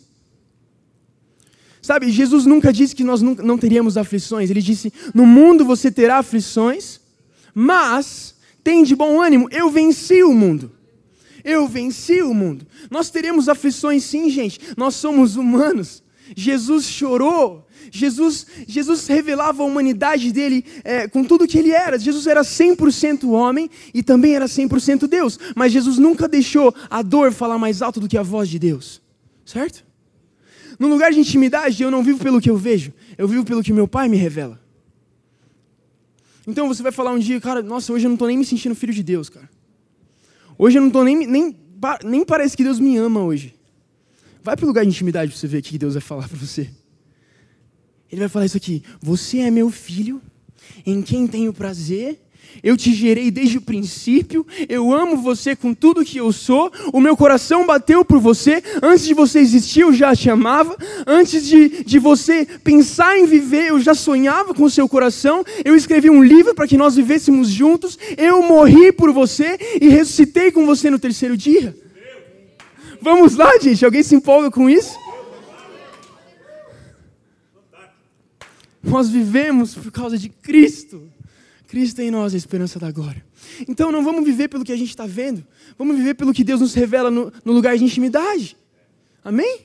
Sabe, 1.82 2.12
Jesus 2.12 2.46
nunca 2.46 2.74
disse 2.74 2.94
que 2.94 3.06
nós 3.06 3.22
não 3.22 3.58
teríamos 3.58 3.96
aflições. 3.96 4.50
Ele 4.50 4.62
disse: 4.62 4.92
No 5.14 5.26
mundo 5.26 5.64
você 5.64 5.90
terá 5.90 6.18
aflições, 6.18 7.00
mas 7.54 8.36
tem 8.62 8.84
de 8.84 8.98
bom 8.98 9.22
ânimo, 9.22 9.48
eu 9.50 9.70
venci 9.70 10.22
o 10.24 10.34
mundo. 10.34 10.76
Eu 11.46 11.68
venci 11.68 12.24
o 12.24 12.34
mundo. 12.34 12.66
Nós 12.90 13.12
teremos 13.12 13.48
aflições 13.48 14.04
sim, 14.04 14.32
gente. 14.32 14.60
Nós 14.76 14.96
somos 14.96 15.36
humanos. 15.36 16.04
Jesus 16.36 16.86
chorou. 16.86 17.68
Jesus, 17.92 18.48
Jesus 18.68 19.06
revelava 19.06 19.62
a 19.62 19.66
humanidade 19.66 20.32
dele 20.32 20.66
é, 20.84 21.08
com 21.08 21.24
tudo 21.24 21.48
que 21.48 21.60
ele 21.60 21.70
era. 21.70 22.00
Jesus 22.00 22.26
era 22.26 22.42
100% 22.42 23.30
homem 23.30 23.70
e 23.94 24.02
também 24.02 24.36
era 24.36 24.46
100% 24.46 25.06
Deus. 25.08 25.40
Mas 25.56 25.72
Jesus 25.72 26.00
nunca 26.00 26.28
deixou 26.28 26.74
a 26.90 27.04
dor 27.04 27.32
falar 27.32 27.60
mais 27.60 27.84
alto 27.84 28.00
do 28.00 28.08
que 28.08 28.18
a 28.18 28.24
voz 28.24 28.50
de 28.50 28.58
Deus. 28.58 29.00
Certo? 29.46 29.86
No 30.80 30.88
lugar 30.88 31.12
de 31.12 31.20
intimidade, 31.20 31.84
eu 31.84 31.92
não 31.92 32.04
vivo 32.04 32.18
pelo 32.18 32.42
que 32.42 32.50
eu 32.50 32.58
vejo, 32.58 32.92
eu 33.18 33.28
vivo 33.28 33.46
pelo 33.46 33.64
que 33.64 33.72
meu 33.72 33.88
pai 33.88 34.10
me 34.10 34.18
revela. 34.18 34.60
Então 36.48 36.68
você 36.68 36.84
vai 36.84 36.92
falar 36.92 37.12
um 37.12 37.20
dia, 37.20 37.40
cara, 37.40 37.62
nossa, 37.62 37.94
hoje 37.94 38.06
eu 38.06 38.10
não 38.10 38.16
estou 38.16 38.28
nem 38.28 38.38
me 38.38 38.46
sentindo 38.46 38.76
filho 38.76 38.94
de 38.94 39.04
Deus, 39.04 39.30
cara. 39.30 39.50
Hoje 40.58 40.78
eu 40.78 40.82
não 40.82 40.88
estou 40.88 41.04
nem, 41.04 41.28
nem, 41.28 41.56
nem 42.04 42.26
parece 42.26 42.56
que 42.56 42.64
Deus 42.64 42.80
me 42.80 42.98
ama 42.98 43.22
hoje. 43.22 43.56
Vai 44.44 44.56
para 44.56 44.64
o 44.64 44.68
lugar 44.68 44.84
de 44.84 44.90
intimidade 44.90 45.32
para 45.32 45.40
você 45.40 45.48
ver 45.48 45.60
o 45.60 45.62
que 45.62 45.78
Deus 45.78 45.94
vai 45.96 46.02
falar 46.02 46.28
para 46.28 46.38
você. 46.38 46.70
Ele 48.12 48.20
vai 48.20 48.30
falar 48.30 48.46
isso 48.46 48.58
aqui: 48.58 48.84
Você 49.02 49.40
é 49.40 49.52
meu 49.52 49.70
filho, 49.70 50.22
em 50.86 51.02
quem 51.02 51.28
tenho 51.28 51.52
prazer. 51.52 52.22
Eu 52.64 52.76
te 52.76 52.94
gerei 52.94 53.30
desde 53.30 53.58
o 53.58 53.62
princípio, 53.62 54.46
eu 54.68 54.94
amo 54.94 55.18
você 55.18 55.56
com 55.56 55.74
tudo 55.74 56.04
que 56.04 56.18
eu 56.18 56.32
sou, 56.32 56.72
o 56.92 57.00
meu 57.00 57.16
coração 57.16 57.66
bateu 57.66 58.04
por 58.04 58.20
você, 58.20 58.64
antes 58.82 59.06
de 59.06 59.14
você 59.14 59.40
existir 59.40 59.82
eu 59.82 59.94
já 59.94 60.16
te 60.16 60.30
amava, 60.30 60.76
antes 61.06 61.46
de, 61.46 61.84
de 61.84 62.00
você 62.00 62.46
pensar 62.64 63.18
em 63.18 63.26
viver 63.26 63.68
eu 63.68 63.80
já 63.80 63.94
sonhava 63.94 64.54
com 64.54 64.64
o 64.64 64.70
seu 64.70 64.90
coração, 64.90 65.44
eu 65.64 65.76
escrevi 65.76 66.10
um 66.10 66.24
livro 66.24 66.56
para 66.56 66.68
que 66.68 66.78
nós 66.78 66.96
vivêssemos 66.96 67.50
juntos, 67.50 68.00
eu 68.18 68.42
morri 68.42 68.92
por 68.92 69.12
você 69.12 69.60
e 69.80 69.88
ressuscitei 69.88 70.52
com 70.52 70.66
você 70.66 70.90
no 70.90 71.00
terceiro 71.00 71.38
dia. 71.38 71.76
Vamos 73.02 73.36
lá, 73.36 73.60
gente, 73.60 73.86
alguém 73.86 74.02
se 74.02 74.16
empolga 74.16 74.50
com 74.50 74.68
isso? 74.68 74.98
Nós 78.82 79.10
vivemos 79.10 79.76
por 79.76 79.92
causa 79.92 80.18
de 80.18 80.30
Cristo. 80.30 81.15
Cristo 81.68 82.00
é 82.02 82.06
em 82.06 82.12
nós 82.12 82.34
a 82.34 82.38
esperança 82.38 82.80
da 82.80 82.92
glória. 82.92 83.26
Então 83.68 83.92
não 83.92 84.04
vamos 84.04 84.24
viver 84.24 84.48
pelo 84.48 84.64
que 84.64 84.72
a 84.72 84.78
gente 84.78 84.90
está 84.90 85.06
vendo, 85.06 85.46
vamos 85.78 85.98
viver 85.98 86.14
pelo 86.14 86.34
que 86.34 86.44
Deus 86.44 86.62
nos 86.62 86.74
revela 86.74 87.12
no, 87.12 87.32
no 87.44 87.54
lugar 87.54 87.78
de 87.78 87.84
intimidade. 87.84 88.56
Amém? 89.24 89.62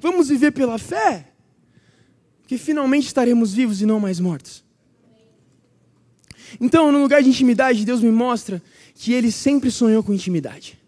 Vamos 0.00 0.28
viver 0.28 0.52
pela 0.52 0.78
fé, 0.78 1.32
que 2.46 2.56
finalmente 2.56 3.06
estaremos 3.06 3.52
vivos 3.52 3.82
e 3.82 3.86
não 3.86 3.98
mais 3.98 4.20
mortos. 4.20 4.64
Então, 6.60 6.90
no 6.90 7.02
lugar 7.02 7.22
de 7.22 7.28
intimidade, 7.28 7.84
Deus 7.84 8.00
me 8.00 8.10
mostra 8.10 8.62
que 8.94 9.12
Ele 9.12 9.30
sempre 9.30 9.70
sonhou 9.70 10.02
com 10.02 10.14
intimidade. 10.14 10.78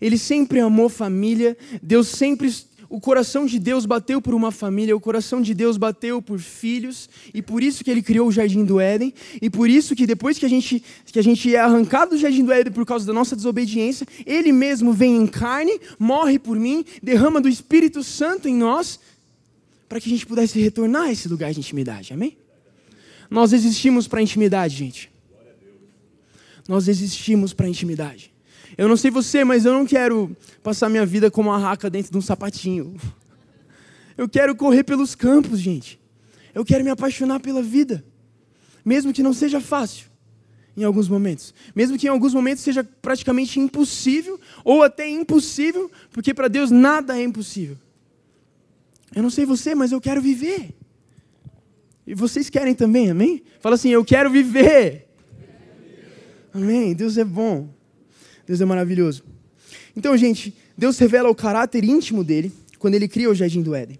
Ele 0.00 0.18
sempre 0.18 0.58
amou 0.58 0.88
família, 0.88 1.56
Deus 1.82 2.08
sempre 2.08 2.52
o 2.92 3.00
coração 3.00 3.46
de 3.46 3.58
Deus 3.58 3.86
bateu 3.86 4.20
por 4.20 4.34
uma 4.34 4.50
família, 4.50 4.94
o 4.94 5.00
coração 5.00 5.40
de 5.40 5.54
Deus 5.54 5.78
bateu 5.78 6.20
por 6.20 6.38
filhos, 6.38 7.08
e 7.32 7.40
por 7.40 7.62
isso 7.62 7.82
que 7.82 7.90
ele 7.90 8.02
criou 8.02 8.28
o 8.28 8.30
jardim 8.30 8.66
do 8.66 8.78
Éden, 8.78 9.14
e 9.40 9.48
por 9.48 9.70
isso 9.70 9.96
que 9.96 10.06
depois 10.06 10.36
que 10.36 10.44
a 10.44 10.48
gente, 10.48 10.84
que 11.06 11.18
a 11.18 11.22
gente 11.22 11.54
é 11.54 11.58
arrancado 11.58 12.10
do 12.10 12.18
jardim 12.18 12.44
do 12.44 12.52
Éden 12.52 12.70
por 12.70 12.84
causa 12.84 13.06
da 13.06 13.12
nossa 13.14 13.34
desobediência, 13.34 14.06
ele 14.26 14.52
mesmo 14.52 14.92
vem 14.92 15.16
em 15.16 15.26
carne, 15.26 15.80
morre 15.98 16.38
por 16.38 16.60
mim, 16.60 16.84
derrama 17.02 17.40
do 17.40 17.48
Espírito 17.48 18.02
Santo 18.02 18.46
em 18.46 18.54
nós, 18.54 19.00
para 19.88 19.98
que 19.98 20.10
a 20.10 20.12
gente 20.12 20.26
pudesse 20.26 20.60
retornar 20.60 21.04
a 21.04 21.12
esse 21.12 21.30
lugar 21.30 21.50
de 21.50 21.60
intimidade, 21.60 22.12
amém? 22.12 22.36
Nós 23.30 23.54
existimos 23.54 24.06
para 24.06 24.20
intimidade, 24.20 24.76
gente. 24.76 25.10
Nós 26.68 26.88
existimos 26.88 27.54
para 27.54 27.66
intimidade. 27.66 28.31
Eu 28.76 28.88
não 28.88 28.96
sei 28.96 29.10
você, 29.10 29.44
mas 29.44 29.64
eu 29.64 29.72
não 29.72 29.86
quero 29.86 30.34
passar 30.62 30.88
minha 30.88 31.04
vida 31.04 31.30
como 31.30 31.50
uma 31.50 31.58
raca 31.58 31.90
dentro 31.90 32.10
de 32.10 32.18
um 32.18 32.22
sapatinho. 32.22 32.96
Eu 34.16 34.28
quero 34.28 34.54
correr 34.54 34.84
pelos 34.84 35.14
campos, 35.14 35.58
gente. 35.58 36.00
Eu 36.54 36.64
quero 36.64 36.84
me 36.84 36.90
apaixonar 36.90 37.40
pela 37.40 37.62
vida. 37.62 38.04
Mesmo 38.84 39.12
que 39.12 39.22
não 39.22 39.32
seja 39.32 39.60
fácil 39.60 40.06
em 40.76 40.84
alguns 40.84 41.08
momentos. 41.08 41.54
Mesmo 41.74 41.98
que 41.98 42.06
em 42.06 42.10
alguns 42.10 42.34
momentos 42.34 42.62
seja 42.62 42.82
praticamente 42.84 43.60
impossível 43.60 44.40
ou 44.64 44.82
até 44.82 45.08
impossível, 45.08 45.90
porque 46.10 46.32
para 46.32 46.48
Deus 46.48 46.70
nada 46.70 47.18
é 47.18 47.22
impossível. 47.22 47.76
Eu 49.14 49.22
não 49.22 49.30
sei 49.30 49.44
você, 49.44 49.74
mas 49.74 49.92
eu 49.92 50.00
quero 50.00 50.20
viver. 50.20 50.74
E 52.06 52.14
vocês 52.14 52.48
querem 52.50 52.74
também, 52.74 53.10
amém? 53.10 53.42
Fala 53.60 53.74
assim, 53.74 53.90
eu 53.90 54.04
quero 54.04 54.30
viver. 54.30 55.08
Amém. 56.52 56.94
Deus 56.94 57.16
é 57.16 57.24
bom. 57.24 57.68
Deus 58.46 58.60
é 58.60 58.64
maravilhoso. 58.64 59.24
Então, 59.96 60.16
gente, 60.16 60.54
Deus 60.76 60.98
revela 60.98 61.28
o 61.28 61.34
caráter 61.34 61.84
íntimo 61.84 62.24
dele 62.24 62.52
quando 62.78 62.94
ele 62.94 63.06
cria 63.06 63.30
o 63.30 63.34
jardim 63.34 63.62
do 63.62 63.74
Éden. 63.74 63.98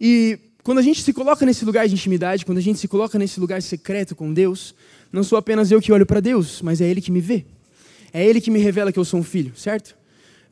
E 0.00 0.38
quando 0.62 0.78
a 0.78 0.82
gente 0.82 1.02
se 1.02 1.12
coloca 1.12 1.46
nesse 1.46 1.64
lugar 1.64 1.88
de 1.88 1.94
intimidade, 1.94 2.44
quando 2.44 2.58
a 2.58 2.62
gente 2.62 2.78
se 2.78 2.88
coloca 2.88 3.18
nesse 3.18 3.40
lugar 3.40 3.62
secreto 3.62 4.14
com 4.14 4.32
Deus, 4.32 4.74
não 5.12 5.22
sou 5.22 5.38
apenas 5.38 5.70
eu 5.70 5.80
que 5.80 5.92
olho 5.92 6.06
para 6.06 6.20
Deus, 6.20 6.60
mas 6.62 6.80
é 6.80 6.88
Ele 6.88 7.00
que 7.00 7.10
me 7.10 7.20
vê. 7.20 7.44
É 8.12 8.24
Ele 8.24 8.40
que 8.40 8.50
me 8.50 8.58
revela 8.58 8.92
que 8.92 8.98
eu 8.98 9.04
sou 9.04 9.20
um 9.20 9.24
filho, 9.24 9.52
certo? 9.56 9.96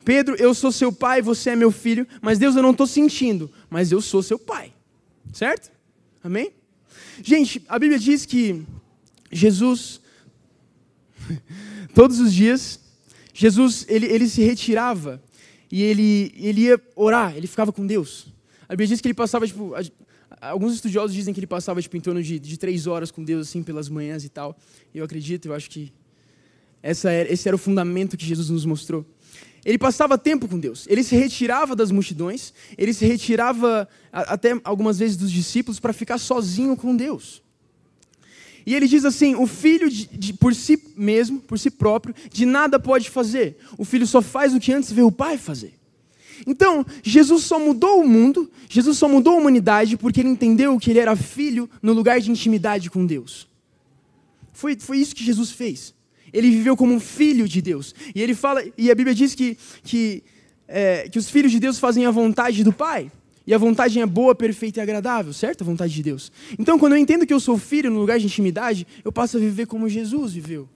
Pedro, 0.03 0.35
eu 0.35 0.53
sou 0.53 0.71
seu 0.71 0.91
pai, 0.91 1.21
você 1.21 1.51
é 1.51 1.55
meu 1.55 1.71
filho, 1.71 2.07
mas 2.21 2.39
Deus 2.39 2.55
eu 2.55 2.63
não 2.63 2.71
estou 2.71 2.87
sentindo, 2.87 3.51
mas 3.69 3.91
eu 3.91 4.01
sou 4.01 4.23
seu 4.23 4.39
pai, 4.39 4.73
certo? 5.31 5.71
Amém? 6.23 6.51
Gente, 7.21 7.63
a 7.69 7.77
Bíblia 7.77 7.99
diz 7.99 8.25
que 8.25 8.63
Jesus 9.31 10.01
Todos 11.93 12.19
os 12.19 12.33
dias, 12.33 12.79
Jesus 13.33 13.85
ele, 13.89 14.05
ele 14.05 14.27
se 14.27 14.41
retirava 14.41 15.21
e 15.71 15.81
ele, 15.83 16.33
ele 16.35 16.61
ia 16.61 16.81
orar, 16.95 17.35
ele 17.35 17.47
ficava 17.47 17.71
com 17.71 17.85
Deus. 17.85 18.27
A 18.67 18.73
Bíblia 18.73 18.87
diz 18.87 19.01
que 19.01 19.07
ele 19.07 19.13
passava, 19.13 19.45
tipo, 19.45 19.73
alguns 20.39 20.73
estudiosos 20.73 21.13
dizem 21.13 21.33
que 21.33 21.39
ele 21.39 21.47
passava 21.47 21.81
tipo, 21.81 21.95
em 21.97 22.01
torno 22.01 22.21
de, 22.21 22.39
de 22.39 22.57
três 22.57 22.87
horas 22.87 23.11
com 23.11 23.23
Deus, 23.23 23.47
assim, 23.47 23.63
pelas 23.63 23.89
manhãs 23.89 24.23
e 24.23 24.29
tal. 24.29 24.57
Eu 24.93 25.03
acredito, 25.03 25.47
eu 25.47 25.53
acho 25.53 25.69
que 25.69 25.91
essa 26.81 27.11
era, 27.11 27.31
esse 27.31 27.47
era 27.47 27.55
o 27.55 27.59
fundamento 27.59 28.17
que 28.17 28.25
Jesus 28.25 28.49
nos 28.49 28.65
mostrou. 28.65 29.05
Ele 29.63 29.77
passava 29.77 30.17
tempo 30.17 30.47
com 30.47 30.59
Deus, 30.59 30.87
ele 30.89 31.03
se 31.03 31.15
retirava 31.15 31.75
das 31.75 31.91
multidões, 31.91 32.51
ele 32.77 32.93
se 32.93 33.05
retirava 33.05 33.87
até 34.11 34.59
algumas 34.63 34.97
vezes 34.97 35.15
dos 35.15 35.31
discípulos 35.31 35.79
para 35.79 35.93
ficar 35.93 36.17
sozinho 36.17 36.75
com 36.75 36.95
Deus. 36.95 37.43
E 38.65 38.75
ele 38.75 38.87
diz 38.87 39.05
assim: 39.05 39.35
o 39.35 39.47
filho, 39.47 39.89
de, 39.89 40.05
de, 40.07 40.33
por 40.33 40.53
si 40.53 40.81
mesmo, 40.95 41.39
por 41.39 41.57
si 41.57 41.69
próprio, 41.69 42.13
de 42.31 42.45
nada 42.45 42.79
pode 42.79 43.09
fazer. 43.09 43.57
O 43.77 43.85
filho 43.85 44.05
só 44.05 44.21
faz 44.21 44.53
o 44.53 44.59
que 44.59 44.71
antes 44.71 44.91
vê 44.91 45.01
o 45.01 45.11
pai 45.11 45.37
fazer. 45.37 45.73
Então, 46.45 46.85
Jesus 47.03 47.43
só 47.43 47.59
mudou 47.59 48.01
o 48.01 48.07
mundo, 48.07 48.49
Jesus 48.67 48.97
só 48.97 49.07
mudou 49.07 49.33
a 49.33 49.37
humanidade 49.37 49.95
porque 49.95 50.21
ele 50.21 50.29
entendeu 50.29 50.77
que 50.79 50.89
ele 50.89 50.99
era 50.99 51.15
filho 51.15 51.69
no 51.81 51.93
lugar 51.93 52.19
de 52.19 52.31
intimidade 52.31 52.89
com 52.89 53.05
Deus. 53.05 53.47
Foi, 54.53 54.75
foi 54.75 54.97
isso 54.97 55.15
que 55.15 55.23
Jesus 55.23 55.51
fez. 55.51 55.93
Ele 56.33 56.49
viveu 56.49 56.77
como 56.77 56.93
um 56.93 56.99
filho 56.99 57.47
de 57.47 57.61
Deus. 57.61 57.93
E 58.15 58.21
ele 58.21 58.33
fala, 58.33 58.63
e 58.77 58.89
a 58.89 58.95
Bíblia 58.95 59.13
diz 59.13 59.35
que, 59.35 59.57
que, 59.83 60.23
é, 60.67 61.09
que 61.09 61.19
os 61.19 61.29
filhos 61.29 61.51
de 61.51 61.59
Deus 61.59 61.77
fazem 61.77 62.05
a 62.05 62.11
vontade 62.11 62.63
do 62.63 62.71
Pai. 62.71 63.11
E 63.45 63.53
a 63.53 63.57
vontade 63.57 63.99
é 63.99 64.05
boa, 64.05 64.35
perfeita 64.35 64.79
e 64.79 64.81
agradável, 64.81 65.33
certo? 65.33 65.63
A 65.63 65.65
vontade 65.65 65.93
de 65.93 66.03
Deus. 66.03 66.31
Então, 66.57 66.77
quando 66.77 66.93
eu 66.93 66.97
entendo 66.99 67.25
que 67.25 67.33
eu 67.33 67.39
sou 67.39 67.57
filho 67.57 67.89
no 67.89 67.99
lugar 67.99 68.19
de 68.19 68.25
intimidade, 68.25 68.85
eu 69.03 69.11
passo 69.11 69.37
a 69.37 69.39
viver 69.39 69.65
como 69.65 69.89
Jesus 69.89 70.33
viveu. 70.33 70.69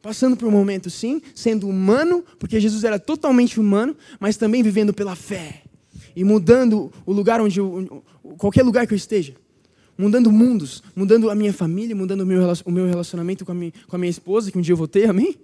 Passando 0.00 0.36
por 0.36 0.48
um 0.48 0.50
momento, 0.50 0.90
sim, 0.90 1.20
sendo 1.34 1.68
humano, 1.68 2.24
porque 2.38 2.60
Jesus 2.60 2.84
era 2.84 2.98
totalmente 2.98 3.60
humano, 3.60 3.96
mas 4.18 4.36
também 4.36 4.62
vivendo 4.62 4.92
pela 4.92 5.14
fé. 5.14 5.62
E 6.16 6.24
mudando 6.24 6.92
o 7.04 7.12
lugar 7.12 7.40
onde 7.40 7.58
eu, 7.58 8.02
qualquer 8.36 8.62
lugar 8.62 8.86
que 8.86 8.94
eu 8.94 8.96
esteja 8.96 9.34
mudando 9.96 10.30
mundos, 10.30 10.82
mudando 10.94 11.30
a 11.30 11.34
minha 11.34 11.52
família, 11.52 11.94
mudando 11.94 12.22
o 12.22 12.26
meu, 12.26 12.86
relacionamento 12.86 13.44
com 13.44 13.52
a 13.52 13.54
minha, 13.54 13.72
com 13.86 13.96
a 13.96 13.98
minha 13.98 14.10
esposa, 14.10 14.50
que 14.50 14.58
um 14.58 14.60
dia 14.60 14.72
eu 14.72 14.76
vou 14.76 14.88
amém? 15.08 15.36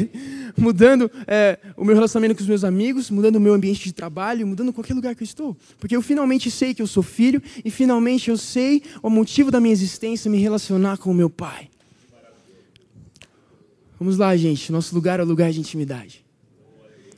mudando 0.56 1.10
é, 1.26 1.58
o 1.76 1.84
meu 1.84 1.94
relacionamento 1.94 2.36
com 2.36 2.42
os 2.42 2.48
meus 2.48 2.64
amigos, 2.64 3.10
mudando 3.10 3.36
o 3.36 3.40
meu 3.40 3.54
ambiente 3.54 3.84
de 3.84 3.92
trabalho, 3.92 4.46
mudando 4.46 4.72
qualquer 4.72 4.94
lugar 4.94 5.14
que 5.14 5.22
eu 5.22 5.26
estou. 5.26 5.56
Porque 5.78 5.96
eu 5.96 6.02
finalmente 6.02 6.50
sei 6.50 6.74
que 6.74 6.82
eu 6.82 6.86
sou 6.86 7.02
filho 7.02 7.40
e 7.64 7.70
finalmente 7.70 8.30
eu 8.30 8.36
sei 8.36 8.82
o 9.02 9.08
motivo 9.08 9.50
da 9.50 9.60
minha 9.60 9.72
existência, 9.72 10.30
me 10.30 10.38
relacionar 10.38 10.98
com 10.98 11.10
o 11.10 11.14
meu 11.14 11.30
pai. 11.30 11.68
Vamos 13.98 14.18
lá, 14.18 14.36
gente. 14.36 14.72
Nosso 14.72 14.94
lugar 14.94 15.20
é 15.20 15.22
o 15.22 15.26
lugar 15.26 15.52
de 15.52 15.60
intimidade. 15.60 16.24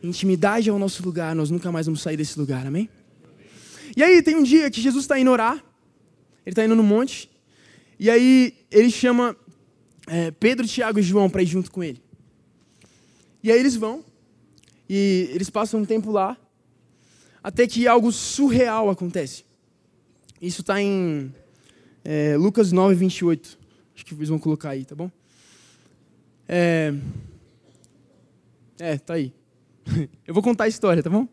Intimidade 0.03 0.69
é 0.69 0.73
o 0.73 0.79
nosso 0.79 1.03
lugar, 1.03 1.35
nós 1.35 1.51
nunca 1.51 1.73
mais 1.73 1.87
vamos 1.87 2.03
sair 2.03 2.17
desse 2.19 2.39
lugar, 2.39 2.67
amém? 2.67 2.91
E 3.97 4.03
aí, 4.03 4.23
tem 4.23 4.37
um 4.37 4.43
dia 4.43 4.71
que 4.71 4.83
Jesus 4.83 5.05
está 5.05 5.19
indo 5.19 5.31
orar, 5.31 5.65
ele 6.45 6.53
está 6.53 6.65
indo 6.65 6.77
no 6.77 6.83
monte. 6.83 7.31
E 7.99 8.11
aí 8.11 8.55
ele 8.71 8.91
chama 8.91 9.37
é, 10.07 10.31
Pedro, 10.31 10.67
Tiago 10.67 10.99
e 10.99 11.03
João 11.03 11.31
para 11.31 11.43
ir 11.43 11.47
junto 11.47 11.71
com 11.71 11.83
ele. 11.83 12.03
E 13.43 13.51
aí 13.51 13.59
eles 13.59 13.77
vão. 13.77 14.05
E 14.89 15.31
eles 15.33 15.49
passam 15.51 15.81
um 15.81 15.85
tempo 15.85 16.11
lá. 16.11 16.37
Até 17.43 17.67
que 17.67 17.87
algo 17.87 18.11
surreal 18.11 18.91
acontece. 18.91 19.45
Isso 20.41 20.61
está 20.61 20.81
em 20.81 21.33
é, 22.05 22.37
Lucas 22.37 22.73
9, 22.73 22.95
28. 22.95 23.59
Acho 23.95 24.05
que 24.05 24.15
vocês 24.15 24.29
vão 24.29 24.39
colocar 24.39 24.71
aí, 24.71 24.85
tá 24.85 24.95
bom? 24.95 25.11
É, 26.49 26.93
é 28.79 28.99
tá 28.99 29.15
aí. 29.15 29.33
Eu 30.27 30.35
vou 30.35 30.43
contar 30.43 30.65
a 30.65 30.69
história, 30.69 31.03
tá 31.03 31.11
bom? 31.11 31.29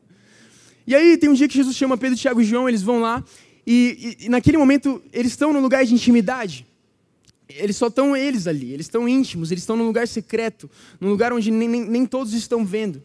E 0.86 0.96
aí 0.96 1.18
tem 1.18 1.30
um 1.30 1.34
dia 1.34 1.48
que 1.48 1.54
Jesus 1.56 1.76
chama 1.76 1.98
Pedro, 1.98 2.18
Tiago 2.18 2.42
e 2.42 2.46
João, 2.46 2.68
eles 2.68 2.82
vão 2.82 3.00
lá 3.00 3.24
e, 3.66 4.18
e, 4.22 4.30
naquele 4.30 4.58
momento, 4.58 5.02
eles 5.14 5.32
estão 5.32 5.54
no 5.54 5.60
lugar 5.60 5.86
de 5.86 5.94
intimidade. 5.94 6.66
Eles 7.48 7.76
só 7.76 7.88
estão 7.88 8.16
eles 8.16 8.48
ali, 8.48 8.72
eles 8.72 8.86
estão 8.86 9.08
íntimos, 9.08 9.52
eles 9.52 9.64
estão 9.64 9.76
num 9.76 9.86
lugar 9.86 10.08
secreto, 10.08 10.70
num 11.00 11.10
lugar 11.10 11.34
onde 11.34 11.52
nem, 11.52 11.68
nem, 11.68 11.86
nem 11.86 12.06
todos 12.06 12.34
estão 12.34 12.66
vendo. 12.66 13.04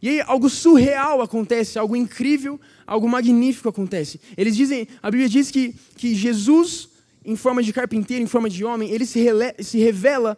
E 0.00 0.08
aí 0.08 0.20
algo 0.20 0.48
surreal 0.48 1.22
acontece, 1.22 1.78
algo 1.78 1.96
incrível, 1.96 2.60
algo 2.86 3.08
magnífico 3.08 3.68
acontece. 3.68 4.20
Eles 4.36 4.54
dizem, 4.54 4.86
a 5.02 5.10
Bíblia 5.10 5.28
diz 5.28 5.50
que, 5.50 5.74
que 5.96 6.14
Jesus, 6.14 6.88
em 7.24 7.34
forma 7.34 7.62
de 7.62 7.72
carpinteiro, 7.72 8.22
em 8.22 8.26
forma 8.26 8.48
de 8.48 8.64
homem, 8.64 8.90
ele 8.90 9.06
se, 9.06 9.20
rele, 9.20 9.54
se 9.60 9.78
revela 9.78 10.36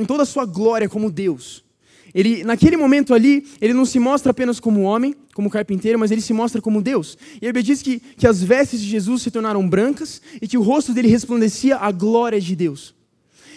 em 0.00 0.04
toda 0.04 0.22
a 0.22 0.26
sua 0.26 0.46
glória 0.46 0.88
como 0.88 1.10
Deus. 1.10 1.63
Ele, 2.14 2.44
naquele 2.44 2.76
momento 2.76 3.12
ali, 3.12 3.44
ele 3.60 3.74
não 3.74 3.84
se 3.84 3.98
mostra 3.98 4.30
apenas 4.30 4.60
como 4.60 4.82
homem, 4.82 5.16
como 5.34 5.50
carpinteiro, 5.50 5.98
mas 5.98 6.12
ele 6.12 6.20
se 6.20 6.32
mostra 6.32 6.62
como 6.62 6.80
Deus. 6.80 7.18
E 7.42 7.46
a 7.46 7.48
Bíblia 7.48 7.64
diz 7.64 7.82
que, 7.82 7.98
que 7.98 8.26
as 8.26 8.40
vestes 8.40 8.80
de 8.80 8.86
Jesus 8.86 9.22
se 9.22 9.30
tornaram 9.32 9.68
brancas 9.68 10.22
e 10.40 10.46
que 10.46 10.56
o 10.56 10.62
rosto 10.62 10.94
dele 10.94 11.08
resplandecia 11.08 11.76
a 11.76 11.90
glória 11.90 12.40
de 12.40 12.54
Deus. 12.54 12.94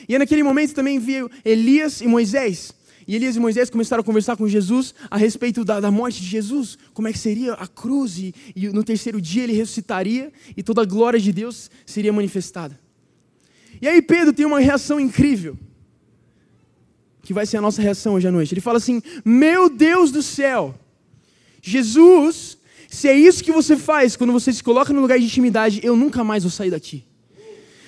E 0.09 0.17
naquele 0.17 0.41
momento 0.41 0.73
também 0.73 0.97
viu 0.97 1.29
Elias 1.45 2.01
e 2.01 2.07
Moisés. 2.07 2.73
E 3.07 3.15
Elias 3.15 3.35
e 3.35 3.39
Moisés 3.39 3.69
começaram 3.69 4.01
a 4.01 4.03
conversar 4.03 4.35
com 4.35 4.47
Jesus 4.47 4.93
a 5.09 5.17
respeito 5.17 5.63
da, 5.63 5.79
da 5.79 5.91
morte 5.91 6.19
de 6.19 6.27
Jesus, 6.27 6.77
como 6.93 7.07
é 7.07 7.13
que 7.13 7.19
seria 7.19 7.53
a 7.53 7.67
cruz, 7.67 8.17
e, 8.17 8.33
e 8.55 8.67
no 8.69 8.83
terceiro 8.83 9.21
dia 9.21 9.43
ele 9.43 9.53
ressuscitaria 9.53 10.33
e 10.57 10.63
toda 10.63 10.81
a 10.81 10.85
glória 10.85 11.19
de 11.19 11.31
Deus 11.31 11.69
seria 11.85 12.11
manifestada. 12.11 12.77
E 13.79 13.87
aí 13.87 14.01
Pedro 14.01 14.33
tem 14.33 14.45
uma 14.45 14.59
reação 14.59 14.99
incrível, 14.99 15.57
que 17.27 17.33
vai 17.33 17.45
ser 17.45 17.57
a 17.57 17.61
nossa 17.61 17.81
reação 17.81 18.13
hoje 18.13 18.25
à 18.25 18.31
noite. 18.31 18.53
Ele 18.53 18.61
fala 18.61 18.77
assim: 18.77 19.01
Meu 19.25 19.69
Deus 19.69 20.11
do 20.11 20.23
céu, 20.23 20.73
Jesus, 21.61 22.57
se 22.89 23.09
é 23.09 23.13
isso 23.13 23.43
que 23.43 23.51
você 23.51 23.75
faz 23.75 24.15
quando 24.15 24.31
você 24.31 24.53
se 24.53 24.63
coloca 24.63 24.93
no 24.93 25.01
lugar 25.01 25.19
de 25.19 25.25
intimidade, 25.25 25.81
eu 25.83 25.93
nunca 25.93 26.23
mais 26.23 26.43
vou 26.43 26.49
sair 26.49 26.71
daqui. 26.71 27.03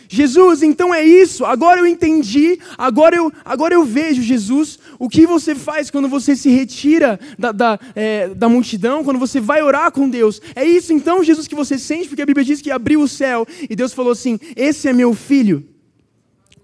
Jesus, 0.09 0.61
então 0.61 0.93
é 0.93 1.05
isso, 1.05 1.45
agora 1.45 1.79
eu 1.79 1.87
entendi, 1.87 2.59
agora 2.77 3.15
eu, 3.15 3.31
agora 3.45 3.75
eu 3.75 3.85
vejo, 3.85 4.21
Jesus, 4.21 4.77
o 4.97 5.07
que 5.07 5.25
você 5.25 5.55
faz 5.55 5.89
quando 5.89 6.09
você 6.09 6.35
se 6.35 6.49
retira 6.49 7.17
da, 7.37 7.53
da, 7.53 7.79
é, 7.95 8.29
da 8.29 8.49
multidão, 8.49 9.05
quando 9.05 9.19
você 9.19 9.39
vai 9.39 9.61
orar 9.61 9.89
com 9.91 10.09
Deus. 10.09 10.41
É 10.53 10.65
isso 10.65 10.91
então, 10.91 11.23
Jesus, 11.23 11.47
que 11.47 11.55
você 11.55 11.79
sente, 11.79 12.09
porque 12.09 12.23
a 12.23 12.25
Bíblia 12.25 12.43
diz 12.43 12.59
que 12.59 12.71
abriu 12.71 13.01
o 13.01 13.07
céu 13.07 13.47
e 13.69 13.73
Deus 13.73 13.93
falou 13.93 14.11
assim: 14.11 14.37
Esse 14.53 14.89
é 14.89 14.93
meu 14.93 15.13
filho, 15.13 15.65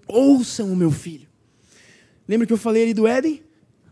ouçam 0.06 0.70
o 0.70 0.76
meu 0.76 0.90
filho. 0.90 1.25
Lembra 2.28 2.46
que 2.46 2.52
eu 2.52 2.58
falei 2.58 2.82
ali 2.84 2.94
do 2.94 3.06
Éden? 3.06 3.42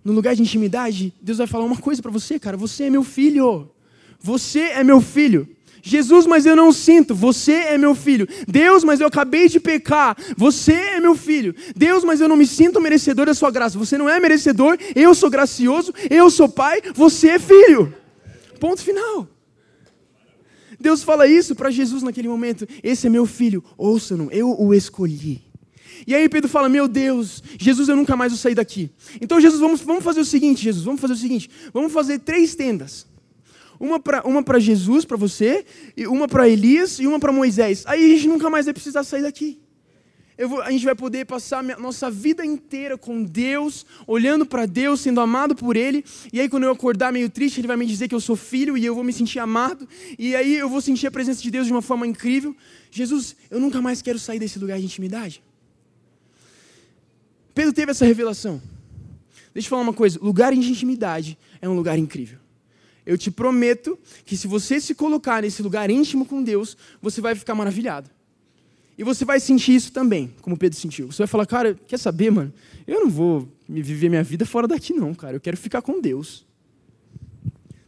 No 0.05 0.13
lugar 0.13 0.35
de 0.35 0.43
intimidade, 0.43 1.15
Deus 1.21 1.39
vai 1.39 1.47
falar 1.47 1.65
uma 1.65 1.77
coisa 1.77 2.03
para 2.03 2.11
você, 2.11 2.39
cara: 2.39 2.57
Você 2.57 2.85
é 2.85 2.91
meu 2.91 3.03
filho, 3.03 3.71
você 4.21 4.61
é 4.61 4.85
meu 4.85 5.01
filho. 5.01 5.49
Jesus, 5.87 6.25
mas 6.25 6.47
eu 6.47 6.57
não 6.57 6.73
sinto. 6.73 7.15
Você 7.15 7.53
é 7.53 7.77
meu 7.77 7.95
filho. 7.95 8.27
Deus, 8.49 8.83
mas 8.83 9.01
eu 9.01 9.07
acabei 9.07 9.51
de 9.51 9.61
pecar. 9.61 10.17
Você 10.35 10.73
é 10.73 10.99
meu 10.99 11.15
filho. 11.15 11.55
Deus, 11.77 12.03
mas 12.03 12.23
eu 12.23 12.29
não 12.29 12.37
me 12.37 12.47
sinto 12.47 12.81
merecedor 12.81 13.27
da 13.27 13.35
sua 13.35 13.51
graça. 13.51 13.79
Você 13.79 13.99
não 13.99 14.09
é 14.09 14.19
merecedor. 14.19 14.79
Eu 14.97 15.15
sou 15.15 15.29
gracioso. 15.29 15.93
Eu 16.09 16.31
sou 16.31 16.49
pai. 16.49 16.81
Você 16.95 17.29
é 17.29 17.39
filho. 17.39 17.95
Ponto 18.59 18.81
final. 18.81 19.29
Deus 20.81 21.03
fala 21.03 21.27
isso 21.27 21.55
para 21.55 21.71
Jesus 21.71 22.03
naquele 22.03 22.29
momento. 22.29 22.67
Esse 22.83 23.07
é 23.07 23.11
meu 23.11 23.27
filho. 23.27 23.63
Ouça-no. 23.77 24.31
Eu 24.33 24.59
o 24.59 24.73
escolhi. 24.73 25.44
E 26.07 26.15
aí 26.15 26.29
Pedro 26.29 26.49
fala: 26.49 26.69
Meu 26.69 26.87
Deus, 26.87 27.43
Jesus, 27.59 27.89
eu 27.89 27.97
nunca 27.97 28.17
mais 28.17 28.33
vou 28.33 28.39
sair 28.39 28.55
daqui. 28.55 28.91
Então, 29.21 29.41
Jesus, 29.41 29.61
vamos, 29.61 29.81
vamos 29.81 30.05
fazer 30.05 30.21
o 30.21 30.25
seguinte, 30.25 30.63
Jesus, 30.63 30.85
vamos 30.85 31.01
fazer 31.01 31.15
o 31.15 31.17
seguinte: 31.17 31.51
vamos 31.73 31.93
fazer 31.93 32.19
três 32.19 32.55
tendas. 32.55 33.07
Uma 33.79 33.99
para 33.99 34.23
uma 34.27 34.43
Jesus, 34.61 35.05
para 35.05 35.17
você, 35.17 35.65
e 35.97 36.07
uma 36.07 36.29
para 36.29 36.49
Elias 36.49 36.99
e 36.99 37.07
uma 37.07 37.19
para 37.19 37.33
Moisés. 37.33 37.85
Aí 37.87 38.05
a 38.05 38.09
gente 38.09 38.29
nunca 38.29 38.49
mais 38.49 38.67
vai 38.67 38.75
precisar 38.75 39.03
sair 39.05 39.23
daqui. 39.23 39.59
Vou, 40.37 40.61
a 40.63 40.71
gente 40.71 40.85
vai 40.85 40.97
poder 40.97 41.25
passar 41.27 41.59
a 41.59 41.79
nossa 41.79 42.11
vida 42.11 42.45
inteira 42.45 42.99
com 42.99 43.23
Deus, 43.23 43.87
olhando 44.05 44.45
para 44.45 44.67
Deus, 44.67 45.01
sendo 45.01 45.21
amado 45.21 45.55
por 45.55 45.77
Ele. 45.77 46.05
E 46.33 46.41
aí, 46.41 46.49
quando 46.49 46.65
eu 46.65 46.73
acordar 46.73 47.13
meio 47.13 47.31
triste, 47.31 47.61
Ele 47.61 47.69
vai 47.69 47.77
me 47.77 47.87
dizer 47.87 48.09
que 48.09 48.15
eu 48.15 48.21
sou 48.21 48.35
filho 48.35 48.77
e 48.77 48.85
eu 48.85 48.95
vou 48.95 49.05
me 49.05 49.13
sentir 49.13 49.39
amado. 49.39 49.89
E 50.19 50.35
aí 50.35 50.57
eu 50.57 50.69
vou 50.69 50.81
sentir 50.81 51.07
a 51.07 51.11
presença 51.11 51.41
de 51.41 51.51
Deus 51.51 51.67
de 51.67 51.73
uma 51.73 51.83
forma 51.83 52.07
incrível. 52.07 52.55
Jesus, 52.91 53.37
eu 53.49 53.61
nunca 53.61 53.81
mais 53.81 54.03
quero 54.03 54.19
sair 54.19 54.41
desse 54.41 54.59
lugar 54.59 54.79
de 54.79 54.85
intimidade. 54.85 55.41
Pedro 57.55 57.73
teve 57.73 57.91
essa 57.91 58.05
revelação. 58.05 58.61
Deixa 59.53 59.67
eu 59.67 59.71
falar 59.71 59.83
uma 59.83 59.93
coisa: 59.93 60.19
lugar 60.21 60.53
de 60.53 60.59
intimidade 60.59 61.39
é 61.63 61.69
um 61.69 61.75
lugar 61.75 61.99
incrível. 61.99 62.39
Eu 63.07 63.19
te 63.19 63.31
prometo 63.31 63.99
que 64.25 64.37
se 64.37 64.47
você 64.47 64.81
se 64.81 64.95
colocar 64.95 65.43
nesse 65.43 65.63
lugar 65.63 65.91
íntimo 65.91 66.25
com 66.25 66.43
Deus, 66.43 66.77
você 67.01 67.21
vai 67.21 67.35
ficar 67.35 67.55
maravilhado. 67.55 68.11
E 68.97 69.05
você 69.05 69.25
vai 69.25 69.41
sentir 69.41 69.75
isso 69.75 69.93
também, 69.93 70.33
como 70.41 70.57
Pedro 70.57 70.79
sentiu. 70.79 71.11
Você 71.11 71.19
vai 71.19 71.27
falar, 71.27 71.47
cara, 71.47 71.75
quer 71.87 71.99
saber, 71.99 72.31
mano? 72.31 72.53
Eu 72.87 73.01
não 73.01 73.11
vou 73.11 73.49
viver 73.69 74.09
minha 74.09 74.23
vida 74.23 74.47
fora 74.47 74.69
daqui, 74.69 74.93
não, 74.93 75.13
cara. 75.15 75.37
Eu 75.37 75.41
quero 75.41 75.57
ficar 75.57 75.83
com 75.83 76.01
Deus. 76.01 76.47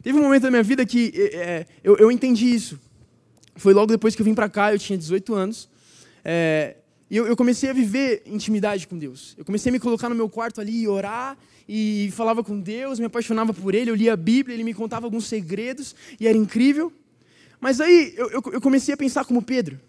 Teve 0.03 0.19
um 0.19 0.21
momento 0.21 0.43
da 0.43 0.51
minha 0.51 0.63
vida 0.63 0.85
que 0.85 1.11
é, 1.15 1.35
é 1.35 1.65
eu, 1.83 1.97
eu, 1.97 2.11
entendi 2.11 2.53
isso. 2.53 2.79
Foi 3.55 3.73
logo 3.73 3.87
depois 3.87 4.15
que 4.15 4.21
eu 4.21 4.25
vim 4.25 4.35
para 4.35 4.49
cá, 4.49 4.73
eu 4.73 4.79
tinha 4.79 4.97
18 4.97 5.33
anos. 5.33 5.69
É, 6.23 6.75
e 7.09 7.15
eu, 7.15 7.25
eu, 7.25 7.37
comecei 7.37 7.69
a 7.69 7.73
viver 7.73 8.21
intimidade 8.25 8.87
com 8.87 8.97
Deus. 8.97 9.33
Eu 9.37 9.45
comecei 9.45 9.69
a 9.69 9.73
me 9.73 9.79
colocar 9.79 10.09
no 10.09 10.15
meu 10.15 10.27
quarto 10.27 10.59
ali 10.59 10.81
e 10.81 10.87
orar, 10.87 11.37
e 11.67 12.09
falava 12.13 12.43
com 12.43 12.59
Deus, 12.59 12.99
me 12.99 13.05
apaixonava 13.05 13.53
por 13.53 13.73
Ele, 13.73 13.89
eu 13.91 13.95
lia 13.95 14.13
a 14.13 14.17
Bíblia, 14.17 14.53
Ele 14.53 14.63
me 14.63 14.73
contava 14.73 15.05
alguns 15.05 15.25
segredos, 15.25 15.95
e 16.19 16.27
era 16.27 16.37
incrível. 16.37 16.91
Mas 17.59 17.79
aí 17.79 18.13
eu, 18.15 18.29
eu, 18.29 18.43
eu 18.53 18.61
comecei 18.61 18.93
a 18.93 18.97
pensar 18.97 19.25
como 19.25 19.41
Pedro. 19.41 19.79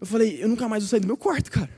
Eu 0.00 0.06
falei, 0.06 0.42
eu 0.42 0.48
nunca 0.48 0.68
mais 0.68 0.82
vou 0.82 0.88
sair 0.88 1.00
do 1.00 1.06
meu 1.06 1.16
quarto, 1.16 1.50
cara. 1.50 1.70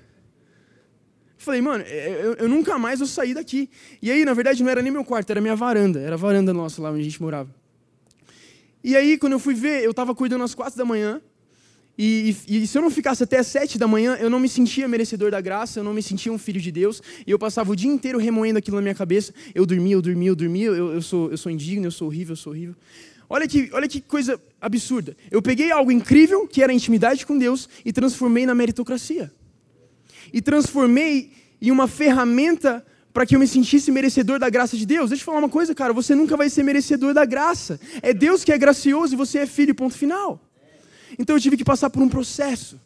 Eu 1.39 1.45
falei, 1.47 1.61
mano, 1.61 1.85
é, 1.87 2.21
eu, 2.23 2.35
eu, 2.35 2.49
nunca 2.49 2.79
mais 2.79 2.99
vou 2.99 3.09
sair 3.09 3.35
daqui. 3.35 3.69
E 4.01 4.11
aí, 4.11 4.25
na 4.25 4.35
verdade, 4.35 4.63
não 4.63 4.71
era 4.71 4.83
nem 4.83 4.91
meu 4.91 5.05
quarto, 5.05 5.31
era 5.31 5.41
minha 5.41 5.55
varanda. 5.55 6.01
Era 6.01 6.15
a 6.15 6.19
varanda 6.19 6.53
nossa 6.53 6.81
lá 6.81 6.91
onde 6.91 7.01
a 7.01 7.05
gente 7.05 7.21
morava. 7.21 7.55
E 8.83 8.97
aí, 8.97 9.19
quando 9.19 9.33
eu 9.35 9.39
fui 9.39 9.55
ver, 9.55 9.85
eu 9.85 9.91
estava 9.91 10.15
cuidando 10.15 10.45
às 10.45 10.55
quatro 10.55 10.79
da 10.79 10.85
manhã. 10.85 11.21
E, 11.99 12.37
e, 12.47 12.63
e, 12.63 12.67
se 12.67 12.77
eu 12.77 12.83
não 12.83 12.91
ficasse 12.91 13.23
até 13.23 13.43
sete 13.43 13.79
da 13.79 13.89
manhã, 13.89 14.17
eu 14.21 14.29
não 14.29 14.39
me 14.39 14.49
sentia 14.49 14.87
merecedor 14.87 15.31
da 15.31 15.41
graça, 15.41 15.81
eu 15.81 15.85
não 15.85 15.95
me 15.95 16.03
sentia 16.03 16.31
um 16.31 16.37
filho 16.37 16.61
de 16.61 16.71
Deus, 16.71 17.03
e 17.27 17.31
eu 17.31 17.39
passava 17.39 17.73
o 17.73 17.77
dia 17.77 17.91
inteiro 17.91 18.19
remoendo 18.19 18.59
aquilo 18.59 18.77
na 18.77 18.83
minha 18.83 18.95
cabeça. 18.95 19.33
Eu 19.55 19.65
dormia, 19.65 19.95
eu 19.95 20.03
dormia, 20.03 20.29
eu 20.29 20.37
dormia, 20.37 20.67
eu, 20.67 20.93
eu, 20.93 21.03
sou, 21.03 21.31
eu 21.31 21.39
sou 21.39 21.51
indigno, 21.51 21.87
eu 21.87 21.91
sou 21.91 22.09
horrível, 22.09 22.33
eu 22.33 22.37
sou 22.37 22.53
horrível. 22.53 22.75
Olha 23.29 23.49
que, 23.49 23.71
olha 23.73 23.89
que 23.89 24.01
coisa 24.01 24.41
absurda. 24.61 25.17
Eu 25.31 25.41
peguei 25.41 25.71
algo 25.71 25.91
incrível, 25.91 26.47
que 26.47 26.63
era 26.63 26.71
a 26.71 26.75
intimidade 26.75 27.25
com 27.25 27.37
Deus, 27.37 27.69
e 27.85 27.93
transformei 27.93 28.45
na 28.45 28.55
meritocracia. 28.55 29.33
E 30.33 30.43
transformei 30.43 31.33
em 31.61 31.71
uma 31.71 31.89
ferramenta 31.89 32.85
para 33.13 33.25
que 33.25 33.35
eu 33.35 33.41
me 33.41 33.49
sentisse 33.49 33.91
merecedor 33.91 34.39
da 34.39 34.51
graça 34.51 34.77
de 34.77 34.85
Deus. 34.85 35.09
Deixa 35.09 35.23
eu 35.23 35.25
falar 35.25 35.39
uma 35.39 35.49
coisa, 35.49 35.75
cara, 35.75 35.93
você 35.93 36.15
nunca 36.15 36.37
vai 36.37 36.51
ser 36.51 36.63
merecedor 36.63 37.15
da 37.15 37.25
graça. 37.25 37.81
É 38.03 38.13
Deus 38.13 38.45
que 38.45 38.53
é 38.53 38.59
gracioso 38.59 39.15
e 39.15 39.17
você 39.17 39.39
é 39.39 39.47
filho, 39.47 39.75
ponto 39.75 39.95
final. 39.95 40.46
Então 41.19 41.37
eu 41.37 41.41
tive 41.41 41.57
que 41.57 41.65
passar 41.65 41.91
por 41.91 42.03
um 42.03 42.09
processo 42.09 42.81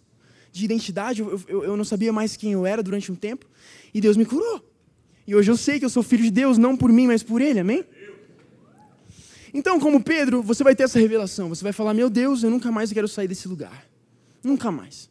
de 0.52 0.64
identidade. 0.64 1.20
Eu, 1.20 1.40
eu, 1.48 1.64
eu, 1.64 1.76
não 1.76 1.84
sabia 1.84 2.12
mais 2.12 2.36
quem 2.36 2.52
eu 2.52 2.66
era 2.66 2.82
durante 2.82 3.10
um 3.10 3.14
tempo. 3.14 3.46
E 3.92 4.00
Deus 4.00 4.16
me 4.16 4.24
curou. 4.24 4.64
E 5.26 5.34
hoje 5.34 5.50
eu 5.50 5.56
sei 5.56 5.78
que 5.78 5.84
eu 5.84 5.90
sou 5.90 6.02
filho 6.02 6.24
de 6.24 6.30
Deus, 6.30 6.58
não 6.58 6.76
por 6.76 6.92
mim, 6.92 7.06
mas 7.06 7.22
por 7.22 7.40
Ele. 7.40 7.60
Amém? 7.60 7.84
Então, 9.52 9.80
como 9.80 10.02
Pedro, 10.02 10.42
você 10.42 10.62
vai 10.62 10.74
ter 10.74 10.84
essa 10.84 10.98
revelação. 10.98 11.48
Você 11.48 11.62
vai 11.62 11.72
falar: 11.72 11.94
Meu 11.94 12.08
Deus, 12.08 12.42
eu 12.42 12.50
nunca 12.50 12.70
mais 12.70 12.92
quero 12.92 13.08
sair 13.08 13.28
desse 13.28 13.48
lugar. 13.48 13.86
Nunca 14.42 14.70
mais. 14.70 15.10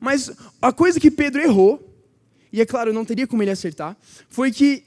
Mas 0.00 0.30
a 0.60 0.72
coisa 0.72 0.98
que 0.98 1.10
Pedro 1.10 1.40
errou, 1.40 1.94
e 2.52 2.60
é 2.60 2.66
claro, 2.66 2.92
não 2.92 3.04
teria 3.04 3.26
como 3.26 3.42
ele 3.42 3.50
acertar, 3.50 3.96
foi 4.28 4.50
que 4.50 4.84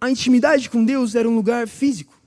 a 0.00 0.10
intimidade 0.10 0.70
com 0.70 0.84
Deus 0.84 1.14
era 1.14 1.28
um 1.28 1.34
lugar 1.34 1.68
físico. 1.68 2.19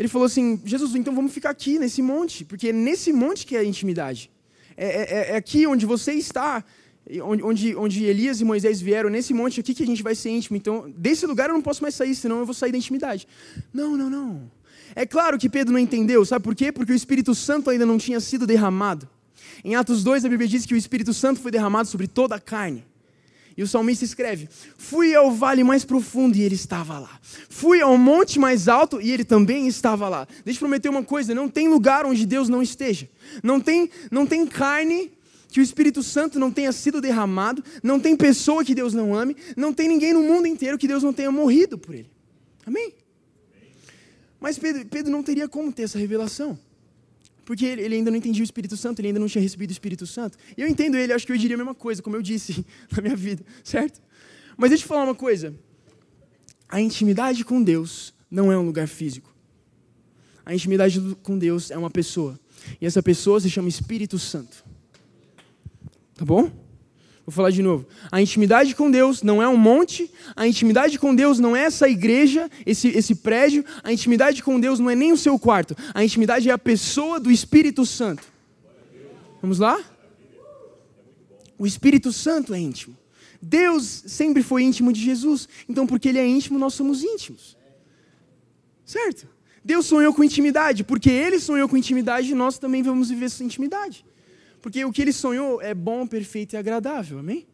Ele 0.00 0.08
falou 0.08 0.24
assim: 0.24 0.58
Jesus, 0.64 0.94
então 0.94 1.14
vamos 1.14 1.30
ficar 1.30 1.50
aqui 1.50 1.78
nesse 1.78 2.00
monte, 2.00 2.42
porque 2.42 2.68
é 2.68 2.72
nesse 2.72 3.12
monte 3.12 3.44
que 3.44 3.54
é 3.54 3.58
a 3.58 3.64
intimidade. 3.64 4.30
É, 4.74 4.86
é, 4.86 5.32
é 5.32 5.36
aqui 5.36 5.66
onde 5.66 5.84
você 5.84 6.14
está, 6.14 6.64
onde, 7.22 7.76
onde 7.76 8.04
Elias 8.04 8.40
e 8.40 8.44
Moisés 8.44 8.80
vieram, 8.80 9.10
nesse 9.10 9.34
monte 9.34 9.60
aqui 9.60 9.74
que 9.74 9.82
a 9.82 9.86
gente 9.86 10.02
vai 10.02 10.14
ser 10.14 10.30
íntimo. 10.30 10.56
Então, 10.56 10.90
desse 10.96 11.26
lugar 11.26 11.50
eu 11.50 11.54
não 11.54 11.60
posso 11.60 11.82
mais 11.82 11.94
sair, 11.94 12.14
senão 12.14 12.38
eu 12.38 12.46
vou 12.46 12.54
sair 12.54 12.72
da 12.72 12.78
intimidade. 12.78 13.28
Não, 13.74 13.94
não, 13.94 14.08
não. 14.08 14.50
É 14.96 15.04
claro 15.04 15.38
que 15.38 15.50
Pedro 15.50 15.74
não 15.74 15.78
entendeu, 15.78 16.24
sabe 16.24 16.42
por 16.42 16.54
quê? 16.54 16.72
Porque 16.72 16.92
o 16.92 16.96
Espírito 16.96 17.34
Santo 17.34 17.68
ainda 17.68 17.84
não 17.84 17.98
tinha 17.98 18.20
sido 18.20 18.46
derramado. 18.46 19.06
Em 19.62 19.74
Atos 19.76 20.02
2, 20.02 20.24
a 20.24 20.30
Bíblia 20.30 20.48
diz 20.48 20.64
que 20.64 20.72
o 20.72 20.78
Espírito 20.78 21.12
Santo 21.12 21.40
foi 21.40 21.50
derramado 21.50 21.86
sobre 21.86 22.08
toda 22.08 22.36
a 22.36 22.40
carne. 22.40 22.86
E 23.60 23.62
o 23.62 23.68
salmista 23.68 24.06
escreve: 24.06 24.48
Fui 24.78 25.14
ao 25.14 25.30
vale 25.30 25.62
mais 25.62 25.84
profundo 25.84 26.34
e 26.34 26.40
ele 26.42 26.54
estava 26.54 26.98
lá. 26.98 27.20
Fui 27.50 27.82
ao 27.82 27.98
monte 27.98 28.38
mais 28.38 28.68
alto 28.68 29.02
e 29.02 29.10
ele 29.10 29.22
também 29.22 29.68
estava 29.68 30.08
lá. 30.08 30.26
Deixa 30.46 30.56
eu 30.56 30.60
prometer 30.60 30.88
uma 30.88 31.04
coisa: 31.04 31.34
não 31.34 31.46
tem 31.46 31.68
lugar 31.68 32.06
onde 32.06 32.24
Deus 32.24 32.48
não 32.48 32.62
esteja. 32.62 33.06
Não 33.42 33.60
tem, 33.60 33.90
não 34.10 34.24
tem 34.24 34.46
carne 34.46 35.12
que 35.50 35.60
o 35.60 35.62
Espírito 35.62 36.02
Santo 36.02 36.38
não 36.38 36.50
tenha 36.50 36.72
sido 36.72 37.02
derramado. 37.02 37.62
Não 37.82 38.00
tem 38.00 38.16
pessoa 38.16 38.64
que 38.64 38.74
Deus 38.74 38.94
não 38.94 39.14
ame. 39.14 39.36
Não 39.54 39.74
tem 39.74 39.88
ninguém 39.88 40.14
no 40.14 40.22
mundo 40.22 40.46
inteiro 40.46 40.78
que 40.78 40.88
Deus 40.88 41.02
não 41.02 41.12
tenha 41.12 41.30
morrido 41.30 41.76
por 41.76 41.94
ele. 41.94 42.10
Amém? 42.64 42.94
Mas 44.40 44.58
Pedro, 44.58 44.86
Pedro 44.86 45.12
não 45.12 45.22
teria 45.22 45.46
como 45.46 45.70
ter 45.70 45.82
essa 45.82 45.98
revelação. 45.98 46.58
Porque 47.50 47.66
ele, 47.66 47.96
ainda 47.96 48.12
não 48.12 48.16
entendia 48.16 48.42
o 48.42 48.44
Espírito 48.44 48.76
Santo, 48.76 49.00
ele 49.00 49.08
ainda 49.08 49.18
não 49.18 49.26
tinha 49.26 49.42
recebido 49.42 49.70
o 49.70 49.72
Espírito 49.72 50.06
Santo. 50.06 50.38
E 50.56 50.62
eu 50.62 50.68
entendo 50.68 50.96
ele, 50.96 51.12
acho 51.12 51.26
que 51.26 51.32
eu 51.32 51.36
diria 51.36 51.56
a 51.56 51.58
mesma 51.58 51.74
coisa, 51.74 52.00
como 52.00 52.14
eu 52.14 52.22
disse 52.22 52.64
na 52.96 53.02
minha 53.02 53.16
vida, 53.16 53.44
certo? 53.64 54.00
Mas 54.56 54.70
deixa 54.70 54.84
eu 54.84 54.88
falar 54.88 55.02
uma 55.02 55.16
coisa. 55.16 55.52
A 56.68 56.80
intimidade 56.80 57.44
com 57.44 57.60
Deus 57.60 58.14
não 58.30 58.52
é 58.52 58.56
um 58.56 58.64
lugar 58.64 58.86
físico. 58.86 59.34
A 60.46 60.54
intimidade 60.54 61.00
com 61.24 61.36
Deus 61.36 61.72
é 61.72 61.76
uma 61.76 61.90
pessoa. 61.90 62.38
E 62.80 62.86
essa 62.86 63.02
pessoa 63.02 63.40
se 63.40 63.50
chama 63.50 63.68
Espírito 63.68 64.16
Santo. 64.16 64.64
Tá 66.14 66.24
bom? 66.24 66.52
Vou 67.26 67.32
falar 67.32 67.50
de 67.50 67.62
novo. 67.62 67.86
A 68.10 68.20
intimidade 68.20 68.74
com 68.74 68.90
Deus 68.90 69.22
não 69.22 69.42
é 69.42 69.48
um 69.48 69.56
monte, 69.56 70.10
a 70.34 70.46
intimidade 70.46 70.98
com 70.98 71.14
Deus 71.14 71.38
não 71.38 71.54
é 71.54 71.64
essa 71.64 71.88
igreja, 71.88 72.50
esse, 72.66 72.88
esse 72.88 73.14
prédio, 73.14 73.64
a 73.84 73.92
intimidade 73.92 74.42
com 74.42 74.58
Deus 74.58 74.78
não 74.78 74.90
é 74.90 74.94
nem 74.94 75.12
o 75.12 75.16
seu 75.16 75.38
quarto, 75.38 75.76
a 75.94 76.04
intimidade 76.04 76.48
é 76.48 76.52
a 76.52 76.58
pessoa 76.58 77.20
do 77.20 77.30
Espírito 77.30 77.86
Santo. 77.86 78.24
Vamos 79.40 79.58
lá? 79.58 79.78
O 81.58 81.66
Espírito 81.66 82.12
Santo 82.12 82.54
é 82.54 82.58
íntimo. 82.58 82.96
Deus 83.40 84.02
sempre 84.06 84.42
foi 84.42 84.62
íntimo 84.62 84.92
de 84.92 85.00
Jesus, 85.00 85.48
então 85.68 85.86
porque 85.86 86.08
Ele 86.08 86.18
é 86.18 86.26
íntimo, 86.26 86.58
nós 86.58 86.74
somos 86.74 87.02
íntimos. 87.02 87.56
Certo? 88.84 89.28
Deus 89.64 89.86
sonhou 89.86 90.12
com 90.12 90.24
intimidade, 90.24 90.84
porque 90.84 91.10
Ele 91.10 91.38
sonhou 91.38 91.68
com 91.68 91.76
intimidade, 91.76 92.34
nós 92.34 92.58
também 92.58 92.82
vamos 92.82 93.08
viver 93.10 93.26
essa 93.26 93.44
intimidade. 93.44 94.04
Porque 94.60 94.84
o 94.84 94.92
que 94.92 95.02
Ele 95.02 95.12
sonhou 95.12 95.60
é 95.60 95.74
bom, 95.74 96.06
perfeito 96.06 96.54
e 96.54 96.56
agradável, 96.56 97.18
amém? 97.18 97.46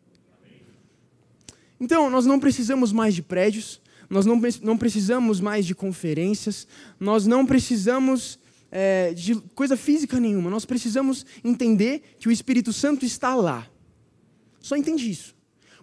Então, 1.79 2.09
nós 2.11 2.27
não 2.27 2.41
precisamos 2.41 2.91
mais 2.93 3.15
de 3.15 3.23
prédios, 3.23 3.81
nós 4.09 4.25
não, 4.25 4.41
não 4.63 4.79
precisamos 4.79 5.41
mais 5.41 5.67
de 5.67 5.75
conferências, 5.75 6.67
nós 6.99 7.27
não 7.27 7.45
precisamos 7.45 8.39
é, 8.71 9.13
de 9.13 9.35
coisa 9.55 9.77
física 9.77 10.19
nenhuma, 10.19 10.51
nós 10.51 10.65
precisamos 10.65 11.27
entender 11.45 12.03
que 12.19 12.29
o 12.29 12.33
Espírito 12.33 12.73
Santo 12.73 13.05
está 13.05 13.35
lá. 13.35 13.69
Só 14.61 14.77
entende 14.77 15.11
isso. 15.11 15.35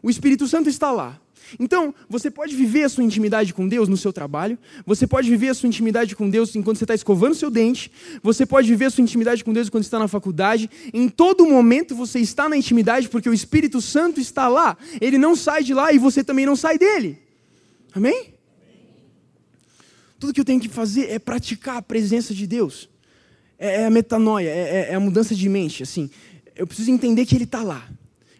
O 0.02 0.10
Espírito 0.10 0.48
Santo 0.48 0.68
está 0.68 0.92
lá. 0.92 1.22
Então, 1.60 1.94
você 2.10 2.30
pode 2.30 2.56
viver 2.56 2.84
a 2.84 2.90
sua 2.90 3.04
intimidade 3.04 3.54
com 3.54 3.68
Deus 3.68 3.88
no 3.88 3.98
seu 3.98 4.12
trabalho, 4.12 4.58
você 4.86 5.06
pode 5.06 5.30
viver 5.30 5.50
a 5.50 5.54
sua 5.54 5.68
intimidade 5.68 6.16
com 6.16 6.30
Deus 6.30 6.56
enquanto 6.56 6.78
você 6.78 6.84
está 6.84 6.96
escovando 6.96 7.36
seu 7.36 7.50
dente, 7.50 7.92
você 8.22 8.46
pode 8.46 8.68
viver 8.68 8.86
a 8.86 8.90
sua 8.90 9.02
intimidade 9.02 9.44
com 9.44 9.54
Deus 9.54 9.70
quando 9.70 9.84
está 9.84 10.00
na 10.00 10.08
faculdade. 10.08 10.70
Em 10.94 11.10
todo 11.10 11.46
momento 11.46 11.96
você 11.96 12.20
está 12.20 12.48
na 12.50 12.58
intimidade 12.58 13.10
porque 13.10 13.30
o 13.30 13.34
Espírito 13.34 13.82
Santo 13.82 14.20
está 14.20 14.48
lá. 14.48 14.78
Ele 15.00 15.18
não 15.18 15.36
sai 15.36 15.64
de 15.64 15.74
lá 15.74 15.92
e 15.94 15.98
você 15.98 16.24
também 16.24 16.46
não 16.46 16.56
sai 16.56 16.78
dele. 16.78 17.20
Amém? 17.94 18.34
Tudo 20.20 20.34
que 20.34 20.40
eu 20.40 20.46
tenho 20.46 20.60
que 20.60 20.70
fazer 20.70 21.10
é 21.10 21.20
praticar 21.20 21.78
a 21.78 21.82
presença 21.82 22.34
de 22.34 22.48
Deus. 22.48 22.90
É, 23.60 23.82
é 23.82 23.86
a 23.86 23.90
metanoia, 23.90 24.50
é, 24.50 24.60
é, 24.60 24.92
é 24.92 24.96
a 24.96 25.00
mudança 25.00 25.36
de 25.36 25.48
mente. 25.50 25.84
Assim, 25.84 26.10
eu 26.56 26.66
preciso 26.66 26.92
entender 26.92 27.26
que 27.26 27.36
Ele 27.36 27.44
está 27.44 27.62
lá. 27.62 27.88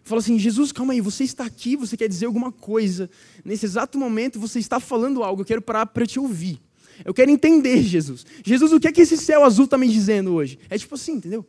Fala 0.04 0.20
assim: 0.20 0.38
Jesus, 0.38 0.70
calma 0.70 0.92
aí, 0.92 1.00
você 1.00 1.24
está 1.24 1.44
aqui, 1.44 1.76
você 1.76 1.96
quer 1.96 2.08
dizer 2.08 2.26
alguma 2.26 2.52
coisa. 2.52 3.10
Nesse 3.44 3.64
exato 3.64 3.98
momento 3.98 4.38
você 4.38 4.58
está 4.58 4.78
falando 4.78 5.22
algo, 5.22 5.40
eu 5.40 5.46
quero 5.46 5.62
parar 5.62 5.86
para 5.86 6.06
te 6.06 6.20
ouvir. 6.20 6.60
Eu 7.04 7.14
quero 7.14 7.30
entender, 7.30 7.82
Jesus. 7.82 8.24
Jesus, 8.44 8.72
o 8.72 8.78
que 8.78 8.86
é 8.86 8.92
que 8.92 9.00
esse 9.00 9.16
céu 9.16 9.44
azul 9.44 9.64
está 9.64 9.76
me 9.76 9.88
dizendo 9.88 10.34
hoje? 10.34 10.58
É 10.68 10.78
tipo 10.78 10.94
assim, 10.94 11.14
entendeu? 11.14 11.44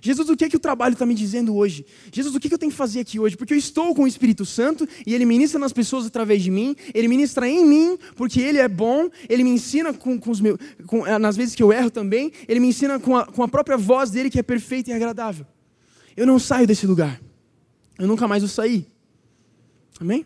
Jesus, 0.00 0.28
o 0.28 0.36
que 0.36 0.44
é 0.44 0.48
que 0.48 0.56
o 0.56 0.60
trabalho 0.60 0.92
está 0.92 1.06
me 1.06 1.14
dizendo 1.14 1.56
hoje? 1.56 1.84
Jesus, 2.12 2.34
o 2.34 2.38
que, 2.38 2.46
é 2.46 2.50
que 2.50 2.54
eu 2.54 2.58
tenho 2.58 2.70
que 2.70 2.78
fazer 2.78 3.00
aqui 3.00 3.18
hoje? 3.18 3.36
Porque 3.36 3.54
eu 3.54 3.58
estou 3.58 3.94
com 3.94 4.02
o 4.02 4.06
Espírito 4.06 4.44
Santo 4.44 4.86
e 5.06 5.14
Ele 5.14 5.24
ministra 5.24 5.58
nas 5.58 5.72
pessoas 5.72 6.06
através 6.06 6.42
de 6.42 6.50
mim, 6.50 6.76
Ele 6.94 7.08
ministra 7.08 7.48
em 7.48 7.64
mim, 7.64 7.98
porque 8.14 8.40
Ele 8.40 8.58
é 8.58 8.68
bom, 8.68 9.08
Ele 9.28 9.42
me 9.42 9.50
ensina 9.50 9.92
com, 9.92 10.18
com 10.18 10.30
os 10.30 10.40
meus, 10.40 10.58
com, 10.86 11.04
eh, 11.04 11.18
nas 11.18 11.36
vezes 11.36 11.54
que 11.54 11.62
eu 11.62 11.72
erro 11.72 11.90
também, 11.90 12.30
Ele 12.46 12.60
me 12.60 12.68
ensina 12.68 13.00
com 13.00 13.16
a, 13.16 13.26
com 13.26 13.42
a 13.42 13.48
própria 13.48 13.76
voz 13.76 14.10
dele 14.10 14.30
que 14.30 14.38
é 14.38 14.42
perfeita 14.42 14.90
e 14.90 14.92
agradável. 14.92 15.46
Eu 16.16 16.26
não 16.26 16.38
saio 16.38 16.66
desse 16.66 16.86
lugar 16.86 17.20
eu 17.98 18.06
nunca 18.06 18.28
mais 18.28 18.42
vou 18.42 18.48
sair. 18.48 18.86
Amém? 20.00 20.24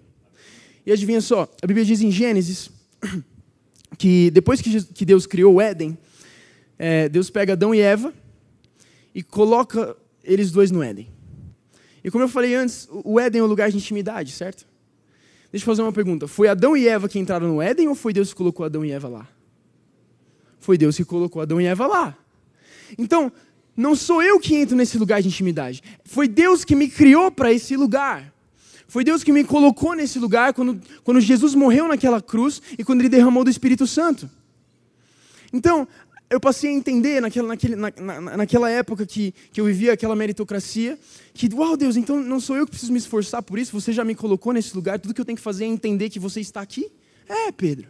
E 0.85 0.92
adivinha 0.92 1.20
só, 1.20 1.48
a 1.62 1.66
Bíblia 1.66 1.85
diz 1.85 2.00
em 2.00 2.11
Gênesis 2.11 2.70
que 3.96 4.30
depois 4.30 4.61
que 4.61 5.04
Deus 5.04 5.26
criou 5.26 5.54
o 5.54 5.61
Éden, 5.61 5.96
é, 6.78 7.08
Deus 7.08 7.30
pega 7.30 7.52
Adão 7.52 7.74
e 7.74 7.80
Eva 7.80 8.12
e 9.14 9.22
coloca 9.22 9.96
eles 10.24 10.50
dois 10.50 10.70
no 10.70 10.82
Éden. 10.82 11.08
E 12.04 12.11
como 12.11 12.24
eu 12.24 12.28
falei 12.28 12.54
antes, 12.54 12.88
o 12.90 13.18
Éden 13.20 13.40
é 13.40 13.44
um 13.44 13.46
lugar 13.46 13.70
de 13.70 13.76
intimidade, 13.76 14.32
certo? 14.32 14.66
Deixa 15.50 15.64
eu 15.64 15.66
fazer 15.66 15.82
uma 15.82 15.92
pergunta. 15.92 16.26
Foi 16.26 16.48
Adão 16.48 16.76
e 16.76 16.88
Eva 16.88 17.08
que 17.08 17.18
entraram 17.18 17.46
no 17.46 17.62
Éden 17.62 17.88
ou 17.88 17.94
foi 17.94 18.12
Deus 18.12 18.30
que 18.30 18.35
colocou 18.35 18.66
Adão 18.66 18.85
e 18.85 18.90
Eva 18.90 19.08
lá? 19.08 19.28
Foi 20.58 20.76
Deus 20.76 20.96
que 20.96 21.04
colocou 21.04 21.42
Adão 21.42 21.61
e 21.61 21.66
Eva 21.66 21.87
lá. 21.87 22.16
Então, 22.98 23.30
não 23.76 23.94
sou 23.94 24.22
eu 24.22 24.38
que 24.38 24.54
entro 24.54 24.76
nesse 24.76 24.98
lugar 24.98 25.22
de 25.22 25.28
intimidade. 25.28 25.82
Foi 26.04 26.28
Deus 26.28 26.64
que 26.64 26.74
me 26.74 26.88
criou 26.88 27.30
para 27.30 27.52
esse 27.52 27.76
lugar. 27.76 28.32
Foi 28.87 29.02
Deus 29.02 29.24
que 29.24 29.32
me 29.32 29.42
colocou 29.42 29.94
nesse 29.94 30.18
lugar 30.18 30.52
quando, 30.52 30.80
quando 31.02 31.20
Jesus 31.20 31.54
morreu 31.54 31.88
naquela 31.88 32.20
cruz 32.20 32.61
e 32.78 32.85
quando 32.85 33.00
Ele 33.00 33.08
derramou 33.08 33.42
do 33.42 33.48
Espírito 33.50 33.87
Santo. 33.87 34.28
Então, 35.50 35.88
eu 36.28 36.40
passei 36.40 36.70
a 36.70 36.72
entender 36.72 37.20
naquela, 37.20 37.48
naquele, 37.48 37.76
na, 37.76 37.92
na, 37.98 38.37
naquela 38.38 38.70
época 38.70 39.06
que, 39.06 39.35
que 39.52 39.61
eu 39.61 39.64
vivia 39.66 39.92
aquela 39.92 40.16
meritocracia, 40.16 40.98
que, 41.35 41.48
uau, 41.54 41.76
Deus, 41.76 41.96
então 41.96 42.22
não 42.22 42.40
sou 42.40 42.56
eu 42.56 42.64
que 42.64 42.70
preciso 42.70 42.92
me 42.92 42.98
esforçar 42.98 43.42
por 43.42 43.58
isso, 43.58 43.72
você 43.72 43.92
já 43.92 44.04
me 44.04 44.14
colocou 44.14 44.52
nesse 44.52 44.74
lugar, 44.74 44.98
tudo 44.98 45.12
que 45.14 45.20
eu 45.20 45.24
tenho 45.24 45.37
que 45.37 45.42
fazer 45.42 45.64
é 45.64 45.68
entender 45.68 46.08
que 46.08 46.18
você 46.18 46.40
está 46.40 46.61
aqui? 46.61 46.90
É, 47.28 47.52
Pedro. 47.52 47.88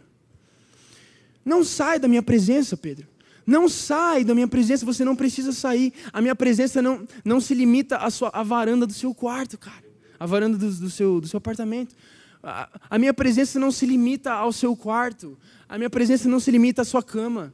Não 1.45 1.63
sai 1.63 1.99
da 1.99 2.07
minha 2.07 2.21
presença, 2.21 2.75
Pedro. 2.75 3.07
Não 3.45 3.67
sai 3.67 4.23
da 4.23 4.33
minha 4.33 4.47
presença, 4.47 4.85
você 4.85 5.03
não 5.03 5.15
precisa 5.15 5.51
sair. 5.51 5.93
A 6.11 6.21
minha 6.21 6.35
presença 6.35 6.81
não, 6.81 7.05
não 7.23 7.41
se 7.41 7.53
limita 7.53 7.97
à, 7.97 8.09
sua, 8.09 8.29
à 8.29 8.43
varanda 8.43 8.87
do 8.87 8.93
seu 8.93 9.13
quarto, 9.13 9.57
cara. 9.57 9.83
A 10.19 10.25
varanda 10.25 10.57
do, 10.57 10.71
do, 10.71 10.89
seu, 10.89 11.19
do 11.19 11.27
seu 11.27 11.37
apartamento. 11.37 11.95
A, 12.41 12.69
a 12.89 12.97
minha 12.97 13.13
presença 13.13 13.59
não 13.59 13.71
se 13.71 13.85
limita 13.85 14.31
ao 14.31 14.53
seu 14.53 14.75
quarto. 14.75 15.37
A 15.67 15.77
minha 15.77 15.89
presença 15.89 16.29
não 16.29 16.39
se 16.39 16.51
limita 16.51 16.81
à 16.81 16.85
sua 16.85 17.03
cama, 17.03 17.53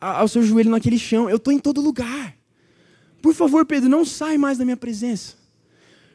ao 0.00 0.26
seu 0.26 0.42
joelho 0.42 0.70
naquele 0.70 0.98
chão. 0.98 1.30
Eu 1.30 1.36
estou 1.36 1.52
em 1.52 1.58
todo 1.58 1.80
lugar. 1.80 2.36
Por 3.22 3.34
favor, 3.34 3.64
Pedro, 3.64 3.88
não 3.88 4.04
sai 4.04 4.36
mais 4.38 4.58
da 4.58 4.64
minha 4.64 4.76
presença. 4.76 5.34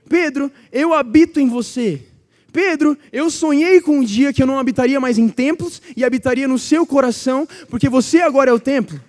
Pedro, 0.07 0.51
eu 0.71 0.93
habito 0.93 1.39
em 1.39 1.47
você. 1.47 2.10
Pedro, 2.51 2.97
eu 3.11 3.29
sonhei 3.29 3.79
com 3.81 3.99
um 3.99 4.03
dia 4.03 4.33
que 4.33 4.43
eu 4.43 4.47
não 4.47 4.59
habitaria 4.59 4.99
mais 4.99 5.17
em 5.17 5.29
templos 5.29 5.81
e 5.95 6.03
habitaria 6.03 6.47
no 6.47 6.59
seu 6.59 6.85
coração, 6.85 7.47
porque 7.69 7.87
você 7.87 8.21
agora 8.21 8.49
é 8.49 8.53
o 8.53 8.59
templo. 8.59 8.99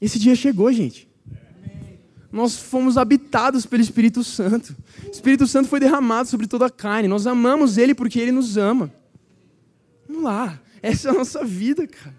Esse 0.00 0.18
dia 0.18 0.34
chegou, 0.34 0.70
gente. 0.72 1.08
Nós 2.30 2.58
fomos 2.58 2.98
habitados 2.98 3.64
pelo 3.64 3.82
Espírito 3.82 4.22
Santo. 4.22 4.76
O 5.06 5.10
Espírito 5.10 5.46
Santo 5.46 5.68
foi 5.68 5.80
derramado 5.80 6.28
sobre 6.28 6.46
toda 6.46 6.66
a 6.66 6.70
carne. 6.70 7.08
Nós 7.08 7.26
amamos 7.26 7.78
Ele 7.78 7.94
porque 7.94 8.20
Ele 8.20 8.32
nos 8.32 8.58
ama. 8.58 8.92
Vamos 10.06 10.22
lá. 10.22 10.60
Essa 10.82 11.08
é 11.08 11.10
a 11.12 11.14
nossa 11.14 11.42
vida, 11.42 11.86
cara. 11.86 12.14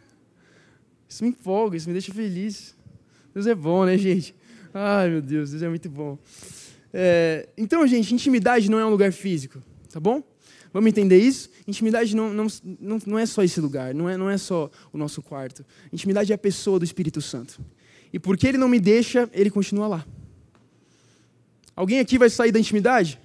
Isso 1.07 1.23
me 1.23 1.29
empolga, 1.29 1.77
isso 1.77 1.87
me 1.87 1.93
deixa 1.93 2.11
feliz. 2.11 2.75
Deus 3.33 3.45
é 3.45 3.53
bom, 3.53 3.85
né, 3.85 3.97
gente? 3.97 4.35
Ai, 4.73 5.09
meu 5.09 5.21
Deus, 5.21 5.51
Deus 5.51 5.61
é 5.61 5.69
muito 5.69 5.89
bom. 5.89 6.17
É, 6.93 7.49
então, 7.57 7.85
gente, 7.87 8.13
intimidade 8.13 8.69
não 8.69 8.79
é 8.79 8.85
um 8.85 8.89
lugar 8.89 9.11
físico, 9.11 9.61
tá 9.91 9.99
bom? 9.99 10.23
Vamos 10.73 10.89
entender 10.89 11.19
isso? 11.19 11.49
Intimidade 11.67 12.15
não, 12.15 12.33
não, 12.33 12.47
não, 12.79 12.99
não 13.05 13.19
é 13.19 13.25
só 13.25 13.43
esse 13.43 13.59
lugar, 13.59 13.93
não 13.93 14.07
é, 14.07 14.17
não 14.17 14.29
é 14.29 14.37
só 14.37 14.69
o 14.91 14.97
nosso 14.97 15.21
quarto. 15.21 15.65
Intimidade 15.91 16.31
é 16.31 16.35
a 16.35 16.37
pessoa 16.37 16.79
do 16.79 16.85
Espírito 16.85 17.21
Santo. 17.21 17.59
E 18.11 18.19
porque 18.19 18.47
ele 18.47 18.57
não 18.57 18.69
me 18.69 18.79
deixa, 18.79 19.29
ele 19.33 19.49
continua 19.49 19.87
lá. 19.87 20.05
Alguém 21.75 21.99
aqui 21.99 22.17
vai 22.17 22.29
sair 22.29 22.51
da 22.51 22.59
intimidade? 22.59 23.19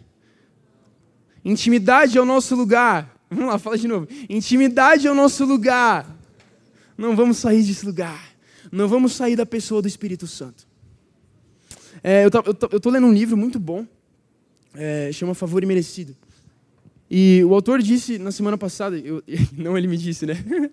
Intimidade 1.44 2.16
é 2.18 2.20
o 2.20 2.24
nosso 2.24 2.54
lugar. 2.54 3.18
Vamos 3.30 3.46
lá, 3.46 3.58
fala 3.58 3.78
de 3.78 3.88
novo. 3.88 4.06
Intimidade 4.28 5.06
é 5.06 5.10
o 5.10 5.14
nosso 5.14 5.44
lugar. 5.44 6.06
Não 6.96 7.16
vamos 7.16 7.38
sair 7.38 7.62
desse 7.62 7.84
lugar. 7.84 8.32
Não 8.70 8.88
vamos 8.88 9.12
sair 9.12 9.36
da 9.36 9.46
pessoa 9.46 9.82
do 9.82 9.88
Espírito 9.88 10.26
Santo. 10.26 10.66
É, 12.04 12.24
eu, 12.24 12.30
estou 12.76 12.90
lendo 12.90 13.06
um 13.06 13.12
livro 13.12 13.36
muito 13.36 13.60
bom, 13.60 13.86
é, 14.74 15.10
chama 15.12 15.34
Favor 15.34 15.62
Imerecido. 15.62 16.16
E 17.08 17.44
o 17.44 17.54
autor 17.54 17.80
disse 17.80 18.18
na 18.18 18.32
semana 18.32 18.58
passada, 18.58 18.98
eu, 18.98 19.22
não 19.56 19.78
ele 19.78 19.86
me 19.86 19.96
disse, 19.96 20.26
né? 20.26 20.34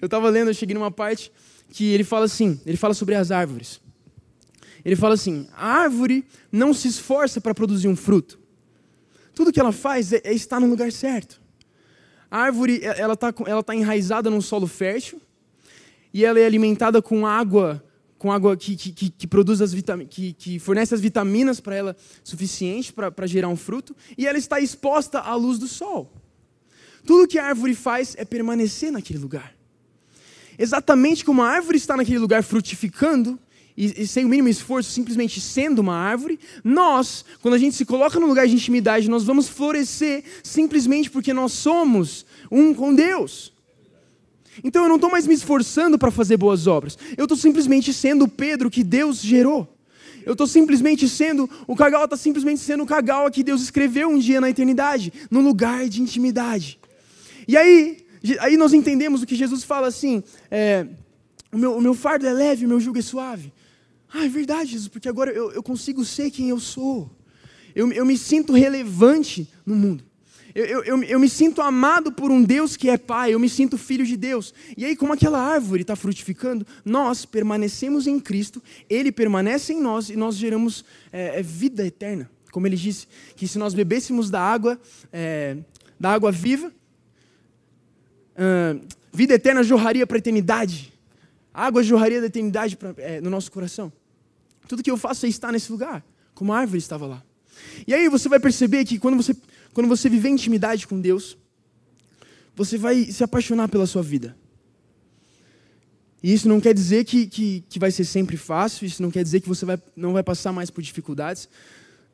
Eu 0.00 0.06
estava 0.06 0.30
lendo, 0.30 0.48
eu 0.48 0.54
cheguei 0.54 0.72
numa 0.72 0.90
parte 0.90 1.30
que 1.68 1.92
ele 1.92 2.04
fala 2.04 2.24
assim, 2.24 2.58
ele 2.64 2.78
fala 2.78 2.94
sobre 2.94 3.14
as 3.14 3.30
árvores. 3.30 3.82
Ele 4.82 4.96
fala 4.96 5.12
assim, 5.12 5.46
a 5.54 5.66
árvore 5.66 6.24
não 6.50 6.72
se 6.72 6.88
esforça 6.88 7.38
para 7.38 7.54
produzir 7.54 7.86
um 7.86 7.94
fruto. 7.94 8.38
Tudo 9.34 9.52
que 9.52 9.60
ela 9.60 9.72
faz 9.72 10.10
é, 10.14 10.22
é 10.24 10.32
estar 10.32 10.58
no 10.58 10.66
lugar 10.66 10.90
certo. 10.90 11.38
A 12.30 12.38
árvore, 12.38 12.80
ela 12.82 13.12
está 13.12 13.34
ela 13.46 13.62
tá 13.62 13.74
enraizada 13.74 14.30
num 14.30 14.40
solo 14.40 14.66
fértil, 14.66 15.20
e 16.14 16.24
ela 16.24 16.40
é 16.40 16.46
alimentada 16.46 17.02
com 17.02 17.26
água 17.26 17.84
com 18.20 18.30
água 18.30 18.54
que, 18.54 18.76
que, 18.76 19.08
que 19.08 19.26
produz 19.26 19.62
as 19.62 19.72
vitaminas, 19.72 20.14
que, 20.14 20.34
que 20.34 20.58
fornece 20.58 20.94
as 20.94 21.00
vitaminas 21.00 21.58
para 21.58 21.74
ela 21.74 21.96
suficiente 22.22 22.92
para 22.92 23.26
gerar 23.26 23.48
um 23.48 23.56
fruto, 23.56 23.96
e 24.16 24.26
ela 24.26 24.36
está 24.36 24.60
exposta 24.60 25.20
à 25.20 25.34
luz 25.34 25.58
do 25.58 25.66
sol. 25.66 26.12
Tudo 27.06 27.26
que 27.26 27.38
a 27.38 27.46
árvore 27.46 27.74
faz 27.74 28.14
é 28.18 28.24
permanecer 28.26 28.92
naquele 28.92 29.18
lugar. 29.18 29.56
Exatamente 30.58 31.24
como 31.24 31.40
a 31.40 31.48
árvore 31.48 31.78
está 31.78 31.96
naquele 31.96 32.18
lugar 32.18 32.42
frutificando, 32.42 33.38
e, 33.74 34.02
e, 34.02 34.06
sem 34.06 34.26
o 34.26 34.28
mínimo 34.28 34.50
esforço, 34.50 34.90
simplesmente 34.90 35.40
sendo 35.40 35.78
uma 35.78 35.96
árvore, 35.96 36.38
nós, 36.62 37.24
quando 37.40 37.54
a 37.54 37.58
gente 37.58 37.74
se 37.74 37.86
coloca 37.86 38.20
no 38.20 38.26
lugar 38.26 38.46
de 38.46 38.52
intimidade, 38.52 39.08
nós 39.08 39.24
vamos 39.24 39.48
florescer 39.48 40.24
simplesmente 40.42 41.08
porque 41.10 41.32
nós 41.32 41.52
somos 41.52 42.26
um 42.50 42.74
com 42.74 42.94
Deus. 42.94 43.50
Então 44.62 44.82
eu 44.82 44.88
não 44.88 44.96
estou 44.96 45.10
mais 45.10 45.26
me 45.26 45.34
esforçando 45.34 45.98
para 45.98 46.10
fazer 46.10 46.36
boas 46.36 46.66
obras. 46.66 46.98
Eu 47.16 47.24
estou 47.24 47.36
simplesmente 47.36 47.92
sendo 47.92 48.24
o 48.24 48.28
Pedro 48.28 48.70
que 48.70 48.82
Deus 48.82 49.20
gerou. 49.20 49.76
Eu 50.24 50.32
estou 50.32 50.46
simplesmente 50.46 51.08
sendo, 51.08 51.48
o 51.66 51.74
Kagawa 51.74 52.04
está 52.04 52.16
simplesmente 52.16 52.60
sendo 52.60 52.82
o 52.82 52.86
Kagawa 52.86 53.30
que 53.30 53.42
Deus 53.42 53.62
escreveu 53.62 54.08
um 54.08 54.18
dia 54.18 54.40
na 54.40 54.50
eternidade, 54.50 55.12
no 55.30 55.40
lugar 55.40 55.88
de 55.88 56.02
intimidade. 56.02 56.78
E 57.48 57.56
aí, 57.56 58.04
aí 58.40 58.56
nós 58.56 58.72
entendemos 58.72 59.22
o 59.22 59.26
que 59.26 59.34
Jesus 59.34 59.64
fala 59.64 59.86
assim: 59.86 60.22
é, 60.50 60.86
o, 61.50 61.56
meu, 61.56 61.76
o 61.76 61.80
meu 61.80 61.94
fardo 61.94 62.26
é 62.26 62.32
leve, 62.32 62.66
o 62.66 62.68
meu 62.68 62.80
jugo 62.80 62.98
é 62.98 63.02
suave. 63.02 63.52
Ah, 64.12 64.24
é 64.24 64.28
verdade, 64.28 64.72
Jesus, 64.72 64.88
porque 64.88 65.08
agora 65.08 65.30
eu, 65.30 65.52
eu 65.52 65.62
consigo 65.62 66.04
ser 66.04 66.30
quem 66.30 66.48
eu 66.48 66.60
sou. 66.60 67.10
Eu, 67.74 67.90
eu 67.92 68.04
me 68.04 68.18
sinto 68.18 68.52
relevante 68.52 69.48
no 69.64 69.76
mundo. 69.76 70.04
Eu, 70.54 70.64
eu, 70.64 70.84
eu, 70.84 71.02
eu, 71.04 71.20
me 71.20 71.28
sinto 71.28 71.60
amado 71.60 72.10
por 72.10 72.30
um 72.30 72.42
Deus 72.42 72.76
que 72.76 72.88
é 72.88 72.98
Pai, 72.98 73.34
eu 73.34 73.38
me 73.38 73.48
sinto 73.48 73.78
filho 73.78 74.04
de 74.04 74.16
Deus. 74.16 74.52
E 74.76 74.84
aí, 74.84 74.96
como 74.96 75.12
aquela 75.12 75.40
árvore 75.40 75.82
está 75.82 75.94
frutificando, 75.94 76.66
nós 76.84 77.24
permanecemos 77.24 78.06
em 78.06 78.18
Cristo, 78.18 78.62
Ele 78.88 79.12
permanece 79.12 79.72
em 79.72 79.80
nós 79.80 80.10
e 80.10 80.16
nós 80.16 80.36
geramos 80.36 80.84
é, 81.12 81.38
é, 81.38 81.42
vida 81.42 81.86
eterna. 81.86 82.30
Como 82.50 82.66
ele 82.66 82.76
disse, 82.76 83.06
que 83.36 83.46
se 83.46 83.58
nós 83.58 83.74
bebêssemos 83.74 84.28
da 84.28 84.40
água, 84.40 84.80
é, 85.12 85.56
da 86.00 86.10
água 86.10 86.32
viva, 86.32 86.72
vida 89.12 89.34
eterna 89.34 89.62
jorraria 89.62 90.04
para 90.04 90.16
a 90.16 90.18
eternidade. 90.18 90.92
A 91.54 91.66
água 91.66 91.82
jorraria 91.82 92.20
da 92.20 92.26
eternidade 92.26 92.76
pra, 92.76 92.92
é, 92.96 93.20
no 93.20 93.30
nosso 93.30 93.52
coração. 93.52 93.92
Tudo 94.66 94.82
que 94.82 94.90
eu 94.90 94.96
faço 94.96 95.26
é 95.26 95.28
estar 95.28 95.52
nesse 95.52 95.70
lugar, 95.70 96.04
como 96.34 96.52
a 96.52 96.58
árvore 96.58 96.78
estava 96.78 97.06
lá. 97.06 97.22
E 97.86 97.94
aí 97.94 98.08
você 98.08 98.28
vai 98.28 98.40
perceber 98.40 98.84
que 98.84 98.98
quando 98.98 99.16
você 99.16 99.36
quando 99.72 99.88
você 99.88 100.08
viver 100.08 100.28
intimidade 100.28 100.86
com 100.86 101.00
Deus, 101.00 101.36
você 102.54 102.76
vai 102.76 103.04
se 103.04 103.22
apaixonar 103.22 103.68
pela 103.68 103.86
sua 103.86 104.02
vida. 104.02 104.36
E 106.22 106.32
isso 106.32 106.48
não 106.48 106.60
quer 106.60 106.74
dizer 106.74 107.04
que, 107.04 107.26
que, 107.26 107.64
que 107.68 107.78
vai 107.78 107.90
ser 107.90 108.04
sempre 108.04 108.36
fácil, 108.36 108.86
isso 108.86 109.02
não 109.02 109.10
quer 109.10 109.22
dizer 109.22 109.40
que 109.40 109.48
você 109.48 109.64
vai, 109.64 109.80
não 109.96 110.12
vai 110.12 110.22
passar 110.22 110.52
mais 110.52 110.70
por 110.70 110.82
dificuldades. 110.82 111.48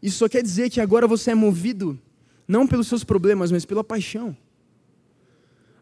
Isso 0.01 0.19
só 0.19 0.29
quer 0.29 0.43
dizer 0.43 0.71
que 0.71 0.81
agora 0.81 1.07
você 1.07 1.33
é 1.33 1.35
movido 1.35 1.99
não 2.47 2.67
pelos 2.67 2.87
seus 2.87 3.03
problemas, 3.03 3.51
mas 3.51 3.65
pela 3.65 3.83
paixão. 3.83 4.37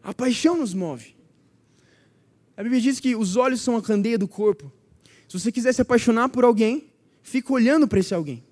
A 0.01 0.13
paixão 0.13 0.57
nos 0.57 0.73
move. 0.73 1.15
A 2.57 2.63
Bíblia 2.63 2.81
diz 2.81 2.99
que 2.99 3.15
os 3.15 3.35
olhos 3.35 3.61
são 3.61 3.75
a 3.75 3.81
candeia 3.81 4.17
do 4.17 4.27
corpo. 4.27 4.71
Se 5.27 5.39
você 5.39 5.51
quiser 5.51 5.73
se 5.73 5.81
apaixonar 5.81 6.29
por 6.29 6.43
alguém, 6.43 6.89
fica 7.21 7.53
olhando 7.53 7.87
para 7.87 7.99
esse 7.99 8.13
alguém. 8.13 8.43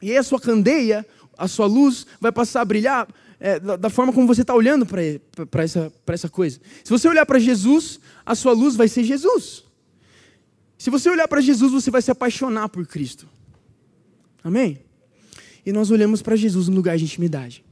E 0.00 0.10
aí 0.10 0.16
a 0.16 0.22
sua 0.22 0.40
candeia 0.40 1.04
a 1.36 1.48
sua 1.48 1.66
luz 1.66 2.06
vai 2.20 2.32
passar 2.32 2.62
a 2.62 2.64
brilhar 2.64 3.08
é, 3.38 3.60
da, 3.60 3.76
da, 3.76 3.90
forma 3.90 4.12
como 4.12 4.26
você 4.26 4.40
está 4.40 4.54
olhando 4.54 4.86
para 4.86 5.62
essa, 5.62 5.92
essa 6.06 6.28
coisa. 6.28 6.58
Se 6.82 6.90
você 6.90 7.08
olhar 7.08 7.26
para 7.26 7.38
Jesus, 7.38 8.00
a 8.24 8.34
sua 8.34 8.52
luz 8.52 8.76
vai 8.76 8.88
ser 8.88 9.04
Jesus. 9.04 9.64
Se 10.78 10.90
você 10.90 11.10
olhar 11.10 11.28
para 11.28 11.40
Jesus, 11.40 11.72
você 11.72 11.90
vai 11.90 12.02
se 12.02 12.10
apaixonar 12.10 12.68
por 12.68 12.86
Cristo. 12.86 13.28
Amém? 14.42 14.80
E 15.64 15.72
nós 15.72 15.90
olhamos 15.90 16.22
para 16.22 16.36
Jesus 16.36 16.68
no 16.68 16.76
lugar 16.76 16.96
de 16.96 17.04
intimidade. 17.04 17.64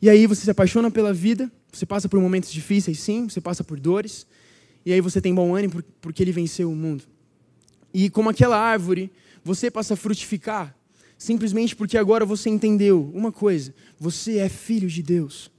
E 0.00 0.08
aí 0.08 0.26
você 0.26 0.42
se 0.42 0.50
apaixona 0.50 0.90
pela 0.90 1.12
vida, 1.12 1.50
você 1.72 1.84
passa 1.84 2.08
por 2.08 2.20
momentos 2.20 2.52
difíceis, 2.52 3.00
sim, 3.00 3.28
você 3.28 3.40
passa 3.40 3.64
por 3.64 3.80
dores, 3.80 4.26
e 4.84 4.92
aí 4.92 5.00
você 5.00 5.20
tem 5.20 5.34
bom 5.34 5.54
ânimo 5.54 5.82
porque 6.00 6.22
ele 6.22 6.32
venceu 6.32 6.70
o 6.70 6.76
mundo. 6.76 7.04
E 7.92 8.10
como 8.10 8.28
aquela 8.28 8.58
árvore, 8.58 9.10
você 9.42 9.70
passa 9.70 9.94
a 9.94 9.96
frutificar 9.96 10.74
simplesmente 11.16 11.74
porque 11.74 11.96
agora 11.96 12.24
você 12.24 12.50
entendeu 12.50 13.10
uma 13.14 13.32
coisa: 13.32 13.74
você 13.98 14.38
é 14.38 14.48
filho 14.48 14.88
de 14.88 15.02
Deus. 15.02 15.50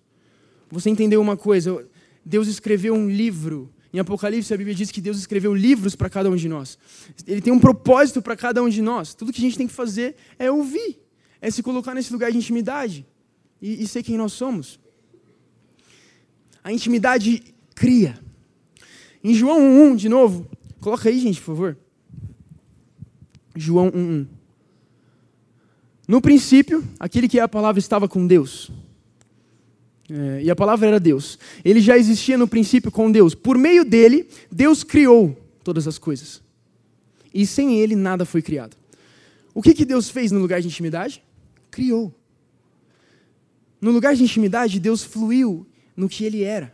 Você 0.69 0.89
entendeu 0.89 1.21
uma 1.21 1.37
coisa: 1.37 1.85
Deus 2.23 2.47
escreveu 2.47 2.93
um 2.93 3.09
livro. 3.09 3.71
Em 3.93 3.99
Apocalipse, 3.99 4.53
a 4.53 4.57
Bíblia 4.57 4.75
diz 4.75 4.91
que 4.91 4.99
Deus 4.99 5.17
escreveu 5.17 5.55
livros 5.55 5.95
para 5.95 6.09
cada 6.09 6.29
um 6.29 6.35
de 6.35 6.49
nós. 6.49 6.77
Ele 7.25 7.39
tem 7.39 7.53
um 7.53 7.59
propósito 7.59 8.21
para 8.21 8.35
cada 8.35 8.61
um 8.61 8.67
de 8.67 8.81
nós. 8.81 9.13
Tudo 9.13 9.31
que 9.31 9.39
a 9.39 9.41
gente 9.41 9.57
tem 9.57 9.67
que 9.67 9.73
fazer 9.73 10.15
é 10.37 10.51
ouvir, 10.51 10.99
é 11.39 11.49
se 11.49 11.63
colocar 11.63 11.93
nesse 11.93 12.11
lugar 12.11 12.29
de 12.29 12.37
intimidade 12.37 13.05
e, 13.61 13.81
e 13.81 13.87
ser 13.87 14.03
quem 14.03 14.17
nós 14.17 14.33
somos. 14.33 14.77
A 16.61 16.73
intimidade 16.73 17.41
cria. 17.73 18.19
Em 19.23 19.33
João 19.33 19.59
1,1, 19.59 19.95
de 19.95 20.09
novo, 20.09 20.45
coloca 20.81 21.07
aí, 21.07 21.17
gente, 21.19 21.39
por 21.39 21.45
favor. 21.45 21.77
João 23.55 23.91
1,1. 23.91 24.27
No 26.07 26.21
princípio, 26.21 26.83
aquele 26.99 27.27
que 27.27 27.39
é 27.39 27.41
a 27.41 27.47
palavra 27.47 27.79
estava 27.79 28.07
com 28.07 28.25
Deus. 28.27 28.71
É, 30.09 30.43
e 30.43 30.51
a 30.51 30.55
palavra 30.55 30.87
era 30.87 30.99
Deus. 30.99 31.39
Ele 31.63 31.81
já 31.81 31.97
existia 31.97 32.37
no 32.37 32.47
princípio 32.47 32.91
com 32.91 33.11
Deus. 33.11 33.33
Por 33.33 33.57
meio 33.57 33.83
dele, 33.83 34.27
Deus 34.51 34.83
criou 34.83 35.35
todas 35.63 35.87
as 35.87 35.97
coisas. 35.97 36.41
E 37.33 37.45
sem 37.45 37.79
ele, 37.79 37.95
nada 37.95 38.23
foi 38.23 38.41
criado. 38.41 38.77
O 39.53 39.61
que, 39.61 39.73
que 39.73 39.85
Deus 39.85 40.09
fez 40.09 40.31
no 40.31 40.39
lugar 40.39 40.61
de 40.61 40.67
intimidade? 40.67 41.23
Criou. 41.71 42.13
No 43.81 43.91
lugar 43.91 44.15
de 44.15 44.23
intimidade, 44.23 44.79
Deus 44.79 45.03
fluiu 45.03 45.65
no 45.95 46.07
que 46.07 46.23
ele 46.23 46.43
era. 46.43 46.73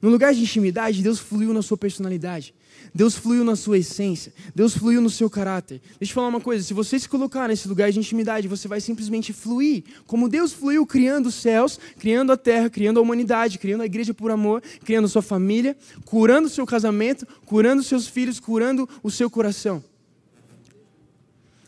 No 0.00 0.10
lugar 0.10 0.34
de 0.34 0.40
intimidade, 0.40 1.02
Deus 1.02 1.18
fluiu 1.18 1.52
na 1.52 1.62
sua 1.62 1.76
personalidade. 1.76 2.54
Deus 2.94 3.14
fluiu 3.14 3.44
na 3.44 3.54
sua 3.54 3.78
essência, 3.78 4.32
Deus 4.54 4.76
fluiu 4.76 5.00
no 5.00 5.10
seu 5.10 5.28
caráter. 5.28 5.80
Deixa 5.98 6.12
eu 6.12 6.14
falar 6.14 6.28
uma 6.28 6.40
coisa: 6.40 6.64
se 6.64 6.74
você 6.74 6.98
se 6.98 7.08
colocar 7.08 7.48
nesse 7.48 7.68
lugar 7.68 7.90
de 7.92 7.98
intimidade, 7.98 8.48
você 8.48 8.66
vai 8.66 8.80
simplesmente 8.80 9.32
fluir, 9.32 9.84
como 10.06 10.28
Deus 10.28 10.52
fluiu 10.52 10.86
criando 10.86 11.26
os 11.26 11.34
céus, 11.34 11.78
criando 11.98 12.32
a 12.32 12.36
terra, 12.36 12.70
criando 12.70 12.98
a 12.98 13.02
humanidade, 13.02 13.58
criando 13.58 13.82
a 13.82 13.86
igreja 13.86 14.14
por 14.14 14.30
amor, 14.30 14.62
criando 14.84 15.08
sua 15.08 15.22
família, 15.22 15.76
curando 16.04 16.48
o 16.48 16.50
seu 16.50 16.66
casamento, 16.66 17.26
curando 17.46 17.82
seus 17.82 18.06
filhos, 18.06 18.40
curando 18.40 18.88
o 19.02 19.10
seu 19.10 19.30
coração. 19.30 19.82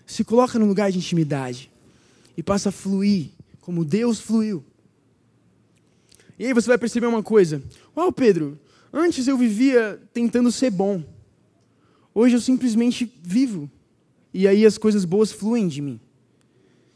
Se 0.06 0.24
coloca 0.24 0.58
no 0.58 0.66
lugar 0.66 0.90
de 0.90 0.98
intimidade 0.98 1.70
e 2.36 2.42
passa 2.42 2.70
a 2.70 2.72
fluir 2.72 3.30
como 3.60 3.84
Deus 3.84 4.18
fluiu. 4.18 4.64
E 6.38 6.46
aí 6.46 6.54
você 6.54 6.68
vai 6.68 6.78
perceber 6.78 7.06
uma 7.06 7.22
coisa: 7.22 7.62
Uau, 7.96 8.10
Pedro, 8.10 8.58
Antes 8.92 9.28
eu 9.28 9.36
vivia 9.36 10.00
tentando 10.12 10.50
ser 10.50 10.70
bom. 10.70 11.02
Hoje 12.14 12.36
eu 12.36 12.40
simplesmente 12.40 13.12
vivo. 13.22 13.70
E 14.32 14.46
aí 14.46 14.64
as 14.64 14.78
coisas 14.78 15.04
boas 15.04 15.32
fluem 15.32 15.68
de 15.68 15.80
mim. 15.80 16.00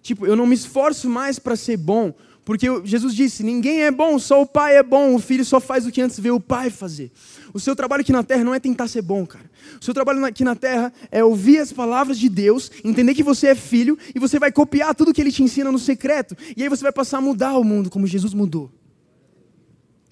Tipo, 0.03 0.27
eu 0.27 0.37
não 0.37 0.47
me 0.47 0.55
esforço 0.55 1.09
mais 1.09 1.39
para 1.39 1.57
ser 1.57 1.79
bom, 1.79 2.13
porque 2.45 2.67
Jesus 2.85 3.15
disse: 3.15 3.43
ninguém 3.43 3.85
é 3.85 3.91
bom, 3.91 4.19
só 4.19 4.43
o 4.43 4.47
Pai 4.47 4.77
é 4.77 4.83
bom, 4.83 5.15
o 5.15 5.19
Filho 5.19 5.45
só 5.45 5.59
faz 5.59 5.87
o 5.87 5.91
que 5.91 6.03
antes 6.03 6.21
vê 6.21 6.31
o 6.31 6.39
Pai 6.39 6.69
fazer. 6.69 7.11
O 7.55 7.59
seu 7.59 7.75
trabalho 7.75 8.03
aqui 8.03 8.13
na 8.13 8.23
terra 8.23 8.45
não 8.45 8.55
é 8.55 8.61
tentar 8.61 8.87
ser 8.87 9.01
bom, 9.01 9.25
cara. 9.27 9.51
O 9.81 9.85
seu 9.85 9.95
trabalho 9.95 10.23
aqui 10.25 10.45
na 10.45 10.55
terra 10.55 10.93
é 11.11 11.25
ouvir 11.25 11.59
as 11.59 11.73
palavras 11.73 12.19
de 12.19 12.29
Deus, 12.29 12.71
entender 12.85 13.15
que 13.15 13.23
você 13.23 13.49
é 13.49 13.55
filho 13.55 13.97
e 14.15 14.19
você 14.19 14.39
vai 14.39 14.53
copiar 14.53 14.95
tudo 14.95 15.13
que 15.15 15.21
ele 15.21 15.33
te 15.33 15.43
ensina 15.43 15.73
no 15.73 15.79
secreto. 15.79 16.37
E 16.55 16.63
aí 16.63 16.69
você 16.69 16.83
vai 16.83 16.93
passar 16.93 17.19
a 17.19 17.21
mudar 17.23 17.57
o 17.57 17.65
mundo 17.65 17.89
como 17.89 18.07
Jesus 18.07 18.35
mudou. 18.35 18.71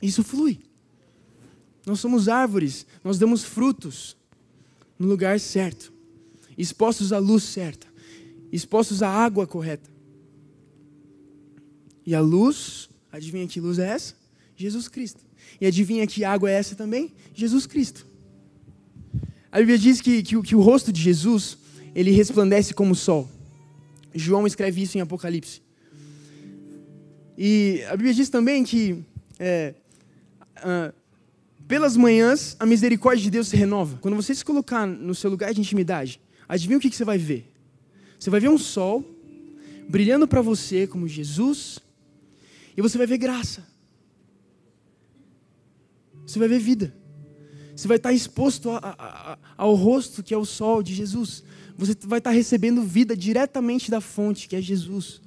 Isso 0.01 0.25
flui. 0.25 0.59
Nós 1.85 2.01
somos 2.01 2.29
árvores, 2.29 2.87
nós 3.03 3.19
damos 3.19 3.45
frutos 3.45 4.17
no 4.99 5.09
lugar 5.09 5.41
certo, 5.41 5.93
expostos 6.57 7.13
à 7.13 7.19
luz 7.19 7.43
certa, 7.43 7.87
expostos 8.53 9.03
à 9.03 9.09
água 9.09 9.47
correta. 9.47 9.91
E 12.07 12.15
a 12.15 12.21
luz, 12.21 12.89
adivinha 13.11 13.47
que 13.47 13.61
luz 13.61 13.79
é 13.79 13.89
essa? 13.89 14.15
Jesus 14.57 14.89
Cristo. 14.89 15.21
E 15.61 15.67
adivinha 15.67 16.07
que 16.07 16.25
água 16.25 16.51
é 16.51 16.55
essa 16.55 16.75
também? 16.75 17.13
Jesus 17.35 17.67
Cristo. 17.67 18.07
A 19.51 19.59
Bíblia 19.59 19.79
diz 19.79 20.01
que, 20.01 20.23
que, 20.23 20.41
que 20.41 20.57
o 20.57 20.61
rosto 20.61 20.93
de 20.93 21.01
Jesus, 21.01 21.59
ele 21.95 22.11
resplandece 22.11 22.73
como 22.73 22.93
o 22.93 22.97
sol. 22.97 23.29
João 24.15 24.47
escreve 24.47 24.83
isso 24.83 24.97
em 24.97 25.01
Apocalipse. 25.01 25.63
E 27.37 27.83
a 27.89 27.97
Bíblia 27.97 28.15
diz 28.15 28.29
também 28.29 28.63
que 28.63 29.05
é, 29.39 29.75
uh, 30.59 30.95
pelas 31.69 31.97
manhãs, 31.97 32.57
a 32.59 32.67
misericórdia 32.67 33.23
de 33.23 33.31
Deus 33.31 33.49
se 33.49 33.57
renova. 33.57 33.99
Quando 34.01 34.15
você 34.15 34.35
se 34.35 34.45
colocar 34.45 34.87
no 34.87 35.15
seu 35.15 35.31
lugar 35.31 35.53
de 35.55 35.61
intimidade, 35.61 36.21
adivinha 36.49 36.79
o 36.79 36.81
que 36.81 36.91
você 36.91 37.05
vai 37.05 37.19
ver? 37.19 37.51
Você 38.19 38.31
vai 38.31 38.41
ver 38.41 38.49
um 38.49 38.59
sol 38.59 39.05
brilhando 39.89 40.29
para 40.29 40.41
você 40.41 40.87
como 40.87 41.09
Jesus, 41.09 41.79
e 42.77 42.83
você 42.83 42.97
vai 42.97 43.07
ver 43.07 43.19
graça. 43.19 43.67
Você 46.27 46.39
vai 46.39 46.49
ver 46.49 46.59
vida. 46.59 46.95
Você 47.75 47.89
vai 47.89 47.97
estar 47.97 48.13
exposto 48.13 48.71
a, 48.71 48.79
a, 48.79 49.33
a, 49.33 49.39
ao 49.57 49.75
rosto 49.75 50.23
que 50.23 50.33
é 50.33 50.39
o 50.39 50.45
sol 50.45 50.83
de 50.83 50.95
Jesus. 50.95 51.43
Você 51.77 51.95
vai 52.05 52.19
estar 52.19 52.31
recebendo 52.31 52.83
vida 52.83 53.17
diretamente 53.17 53.91
da 53.91 54.01
fonte 54.01 54.49
que 54.49 54.57
é 54.57 54.61
Jesus. 54.61 55.21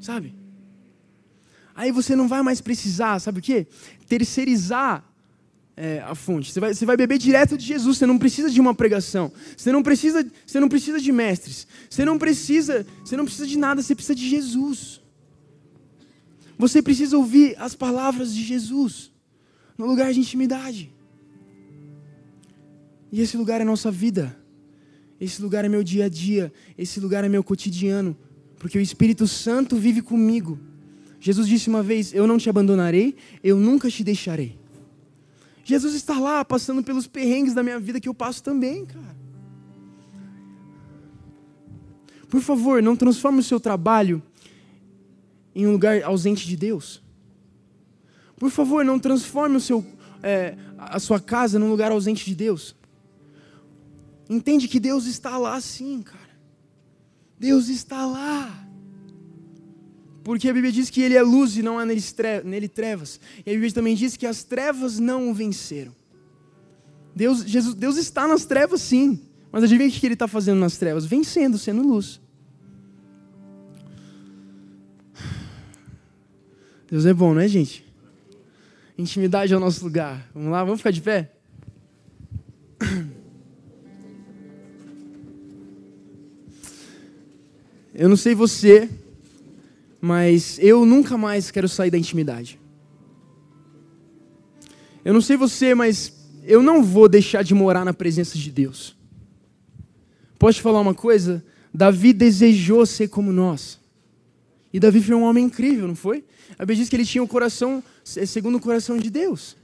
Sabe? 0.00 0.34
Aí 1.74 1.90
você 1.90 2.14
não 2.14 2.28
vai 2.28 2.42
mais 2.42 2.60
precisar, 2.60 3.18
sabe 3.18 3.40
o 3.40 3.42
quê? 3.42 3.66
Terceirizar 4.08 5.04
é, 5.76 6.00
a 6.00 6.14
fonte. 6.14 6.52
Você 6.52 6.60
vai, 6.60 6.74
você 6.74 6.86
vai 6.86 6.96
beber 6.96 7.18
direto 7.18 7.58
de 7.58 7.64
Jesus. 7.64 7.98
Você 7.98 8.06
não 8.06 8.18
precisa 8.18 8.48
de 8.48 8.60
uma 8.60 8.74
pregação. 8.74 9.32
Você 9.56 9.72
não 9.72 9.82
precisa, 9.82 10.24
você 10.46 10.60
não 10.60 10.68
precisa 10.68 11.00
de 11.00 11.10
mestres. 11.10 11.66
Você 11.90 12.04
não 12.04 12.18
precisa, 12.18 12.86
você 13.04 13.16
não 13.16 13.24
precisa 13.24 13.46
de 13.46 13.58
nada. 13.58 13.82
Você 13.82 13.94
precisa 13.94 14.14
de 14.14 14.28
Jesus. 14.28 15.00
Você 16.56 16.80
precisa 16.80 17.16
ouvir 17.16 17.56
as 17.58 17.74
palavras 17.74 18.32
de 18.32 18.42
Jesus 18.42 19.10
no 19.76 19.86
lugar 19.86 20.12
de 20.12 20.20
intimidade. 20.20 20.92
E 23.10 23.20
esse 23.20 23.36
lugar 23.36 23.60
é 23.60 23.64
nossa 23.64 23.90
vida. 23.90 24.36
Esse 25.20 25.40
lugar 25.40 25.64
é 25.64 25.68
meu 25.68 25.82
dia 25.82 26.06
a 26.06 26.08
dia, 26.08 26.52
esse 26.76 26.98
lugar 26.98 27.24
é 27.24 27.28
meu 27.28 27.42
cotidiano, 27.42 28.16
porque 28.58 28.76
o 28.76 28.80
Espírito 28.80 29.26
Santo 29.26 29.76
vive 29.76 30.02
comigo. 30.02 30.58
Jesus 31.24 31.48
disse 31.48 31.70
uma 31.70 31.82
vez: 31.82 32.12
Eu 32.12 32.26
não 32.26 32.36
te 32.36 32.50
abandonarei, 32.50 33.16
eu 33.42 33.56
nunca 33.56 33.90
te 33.90 34.04
deixarei. 34.04 34.58
Jesus 35.64 35.94
está 35.94 36.18
lá 36.18 36.44
passando 36.44 36.82
pelos 36.82 37.06
perrengues 37.06 37.54
da 37.54 37.62
minha 37.62 37.80
vida 37.80 37.98
que 37.98 38.10
eu 38.10 38.12
passo 38.12 38.42
também, 38.42 38.84
cara. 38.84 39.16
Por 42.28 42.42
favor, 42.42 42.82
não 42.82 42.94
transforme 42.94 43.40
o 43.40 43.42
seu 43.42 43.58
trabalho 43.58 44.22
em 45.54 45.66
um 45.66 45.72
lugar 45.72 46.02
ausente 46.02 46.46
de 46.46 46.58
Deus. 46.58 47.02
Por 48.36 48.50
favor, 48.50 48.84
não 48.84 48.98
transforme 48.98 49.56
o 49.56 49.60
seu, 49.60 49.82
é, 50.22 50.58
a 50.76 50.98
sua 50.98 51.18
casa 51.18 51.58
num 51.58 51.70
lugar 51.70 51.90
ausente 51.90 52.26
de 52.26 52.34
Deus. 52.34 52.76
Entende 54.28 54.68
que 54.68 54.78
Deus 54.78 55.06
está 55.06 55.38
lá 55.38 55.58
sim, 55.58 56.02
cara. 56.02 56.38
Deus 57.38 57.68
está 57.68 58.04
lá. 58.04 58.68
Porque 60.24 60.48
a 60.48 60.52
Bíblia 60.54 60.72
diz 60.72 60.88
que 60.88 61.02
Ele 61.02 61.14
é 61.14 61.22
luz 61.22 61.56
e 61.56 61.62
não 61.62 61.78
há 61.78 61.84
nele 61.84 62.68
trevas. 62.68 63.20
E 63.44 63.50
a 63.50 63.52
Bíblia 63.52 63.70
também 63.70 63.94
diz 63.94 64.16
que 64.16 64.26
as 64.26 64.42
trevas 64.42 64.98
não 64.98 65.30
o 65.30 65.34
venceram. 65.34 65.94
Deus, 67.14 67.44
Jesus, 67.44 67.74
Deus 67.74 67.98
está 67.98 68.26
nas 68.26 68.46
trevas 68.46 68.80
sim. 68.80 69.20
Mas 69.52 69.62
adivinha 69.62 69.88
o 69.88 69.92
que 69.92 70.04
Ele 70.04 70.14
está 70.14 70.26
fazendo 70.26 70.58
nas 70.58 70.78
trevas? 70.78 71.04
Vencendo, 71.04 71.58
sendo 71.58 71.82
luz. 71.82 72.20
Deus 76.90 77.04
é 77.04 77.12
bom, 77.12 77.34
não 77.34 77.40
é, 77.42 77.46
gente? 77.46 77.84
Intimidade 78.96 79.52
é 79.52 79.56
o 79.56 79.60
nosso 79.60 79.84
lugar. 79.84 80.26
Vamos 80.32 80.50
lá, 80.50 80.64
vamos 80.64 80.80
ficar 80.80 80.90
de 80.90 81.02
pé? 81.02 81.32
Eu 87.94 88.08
não 88.08 88.16
sei 88.16 88.34
você, 88.34 88.88
mas 90.04 90.58
eu 90.60 90.84
nunca 90.84 91.16
mais 91.16 91.50
quero 91.50 91.66
sair 91.66 91.90
da 91.90 91.96
intimidade. 91.96 92.60
Eu 95.02 95.14
não 95.14 95.20
sei 95.22 95.34
você, 95.34 95.74
mas 95.74 96.12
eu 96.42 96.62
não 96.62 96.84
vou 96.84 97.08
deixar 97.08 97.42
de 97.42 97.54
morar 97.54 97.86
na 97.86 97.94
presença 97.94 98.36
de 98.36 98.50
Deus. 98.50 98.94
Posso 100.38 100.56
te 100.58 100.62
falar 100.62 100.82
uma 100.82 100.92
coisa? 100.92 101.42
Davi 101.72 102.12
desejou 102.12 102.84
ser 102.84 103.08
como 103.08 103.32
nós. 103.32 103.80
E 104.74 104.78
Davi 104.78 105.00
foi 105.00 105.14
um 105.14 105.22
homem 105.22 105.46
incrível, 105.46 105.88
não 105.88 105.96
foi? 105.96 106.22
A 106.58 106.66
Bíblia 106.66 106.76
diz 106.76 106.90
que 106.90 106.96
ele 106.96 107.06
tinha 107.06 107.24
o 107.24 107.28
coração 107.28 107.82
é, 108.14 108.26
segundo 108.26 108.56
o 108.56 108.60
coração 108.60 108.98
de 108.98 109.08
Deus. 109.08 109.56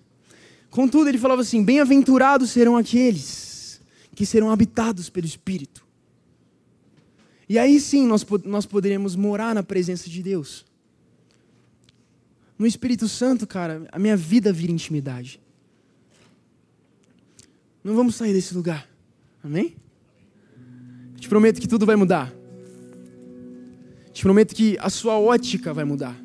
Contudo, 0.70 1.10
ele 1.10 1.18
falava 1.18 1.42
assim: 1.42 1.62
Bem-aventurados 1.62 2.48
serão 2.48 2.78
aqueles 2.78 3.78
que 4.14 4.24
serão 4.24 4.50
habitados 4.50 5.10
pelo 5.10 5.26
Espírito. 5.26 5.84
E 7.50 7.58
aí 7.58 7.80
sim 7.80 8.06
nós, 8.06 8.24
nós 8.44 8.64
poderemos 8.64 9.16
morar 9.16 9.52
na 9.56 9.62
presença 9.64 10.08
de 10.08 10.22
Deus. 10.22 10.64
No 12.56 12.64
Espírito 12.64 13.08
Santo, 13.08 13.44
cara, 13.44 13.88
a 13.90 13.98
minha 13.98 14.16
vida 14.16 14.52
vira 14.52 14.70
intimidade. 14.70 15.40
Não 17.82 17.96
vamos 17.96 18.14
sair 18.14 18.32
desse 18.32 18.54
lugar. 18.54 18.88
Amém? 19.42 19.74
Te 21.18 21.28
prometo 21.28 21.60
que 21.60 21.66
tudo 21.66 21.84
vai 21.84 21.96
mudar. 21.96 22.32
Te 24.12 24.22
prometo 24.22 24.54
que 24.54 24.78
a 24.78 24.88
sua 24.88 25.18
ótica 25.18 25.74
vai 25.74 25.84
mudar. 25.84 26.16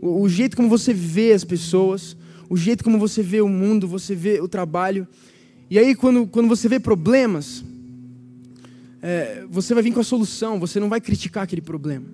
O, 0.00 0.20
o 0.20 0.28
jeito 0.28 0.56
como 0.56 0.68
você 0.68 0.94
vê 0.94 1.32
as 1.32 1.42
pessoas, 1.42 2.16
o 2.48 2.56
jeito 2.56 2.84
como 2.84 2.96
você 2.96 3.24
vê 3.24 3.40
o 3.40 3.48
mundo, 3.48 3.88
você 3.88 4.14
vê 4.14 4.40
o 4.40 4.46
trabalho. 4.46 5.04
E 5.68 5.80
aí, 5.80 5.96
quando, 5.96 6.28
quando 6.28 6.46
você 6.46 6.68
vê 6.68 6.78
problemas, 6.78 7.64
é, 9.02 9.44
você 9.50 9.74
vai 9.74 9.82
vir 9.82 9.92
com 9.92 9.98
a 9.98 10.04
solução, 10.04 10.60
você 10.60 10.78
não 10.78 10.88
vai 10.88 11.00
criticar 11.00 11.42
aquele 11.42 11.60
problema. 11.60 12.06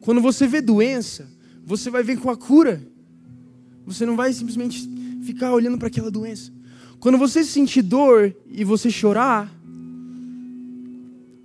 Quando 0.00 0.20
você 0.20 0.46
vê 0.46 0.60
doença, 0.60 1.28
você 1.66 1.90
vai 1.90 2.04
vir 2.04 2.18
com 2.18 2.30
a 2.30 2.36
cura. 2.36 2.80
Você 3.84 4.06
não 4.06 4.16
vai 4.16 4.32
simplesmente 4.32 4.88
ficar 5.22 5.52
olhando 5.52 5.76
para 5.76 5.88
aquela 5.88 6.10
doença. 6.10 6.52
Quando 7.00 7.18
você 7.18 7.42
sentir 7.42 7.82
dor 7.82 8.34
e 8.48 8.62
você 8.62 8.90
chorar, 8.90 9.52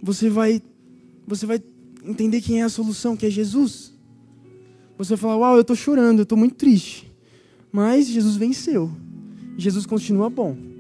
você 0.02 0.30
vai 0.30 0.62
você 1.28 1.48
vai 1.48 1.60
entender 2.04 2.40
quem 2.42 2.62
é 2.62 2.66
a 2.66 2.70
solução, 2.70 3.18
que 3.18 3.26
é 3.26 3.30
Jesus. 3.30 3.92
Você 4.98 5.10
vai 5.10 5.18
falar: 5.18 5.38
Uau, 5.38 5.56
eu 5.56 5.62
estou 5.62 5.76
chorando, 5.76 6.20
eu 6.20 6.24
estou 6.24 6.38
muito 6.38 6.56
triste. 6.56 7.12
Mas 7.72 8.08
Jesus 8.08 8.36
venceu. 8.36 8.92
Jesus 9.58 9.86
continua 9.86 10.30
bom. 10.30 10.75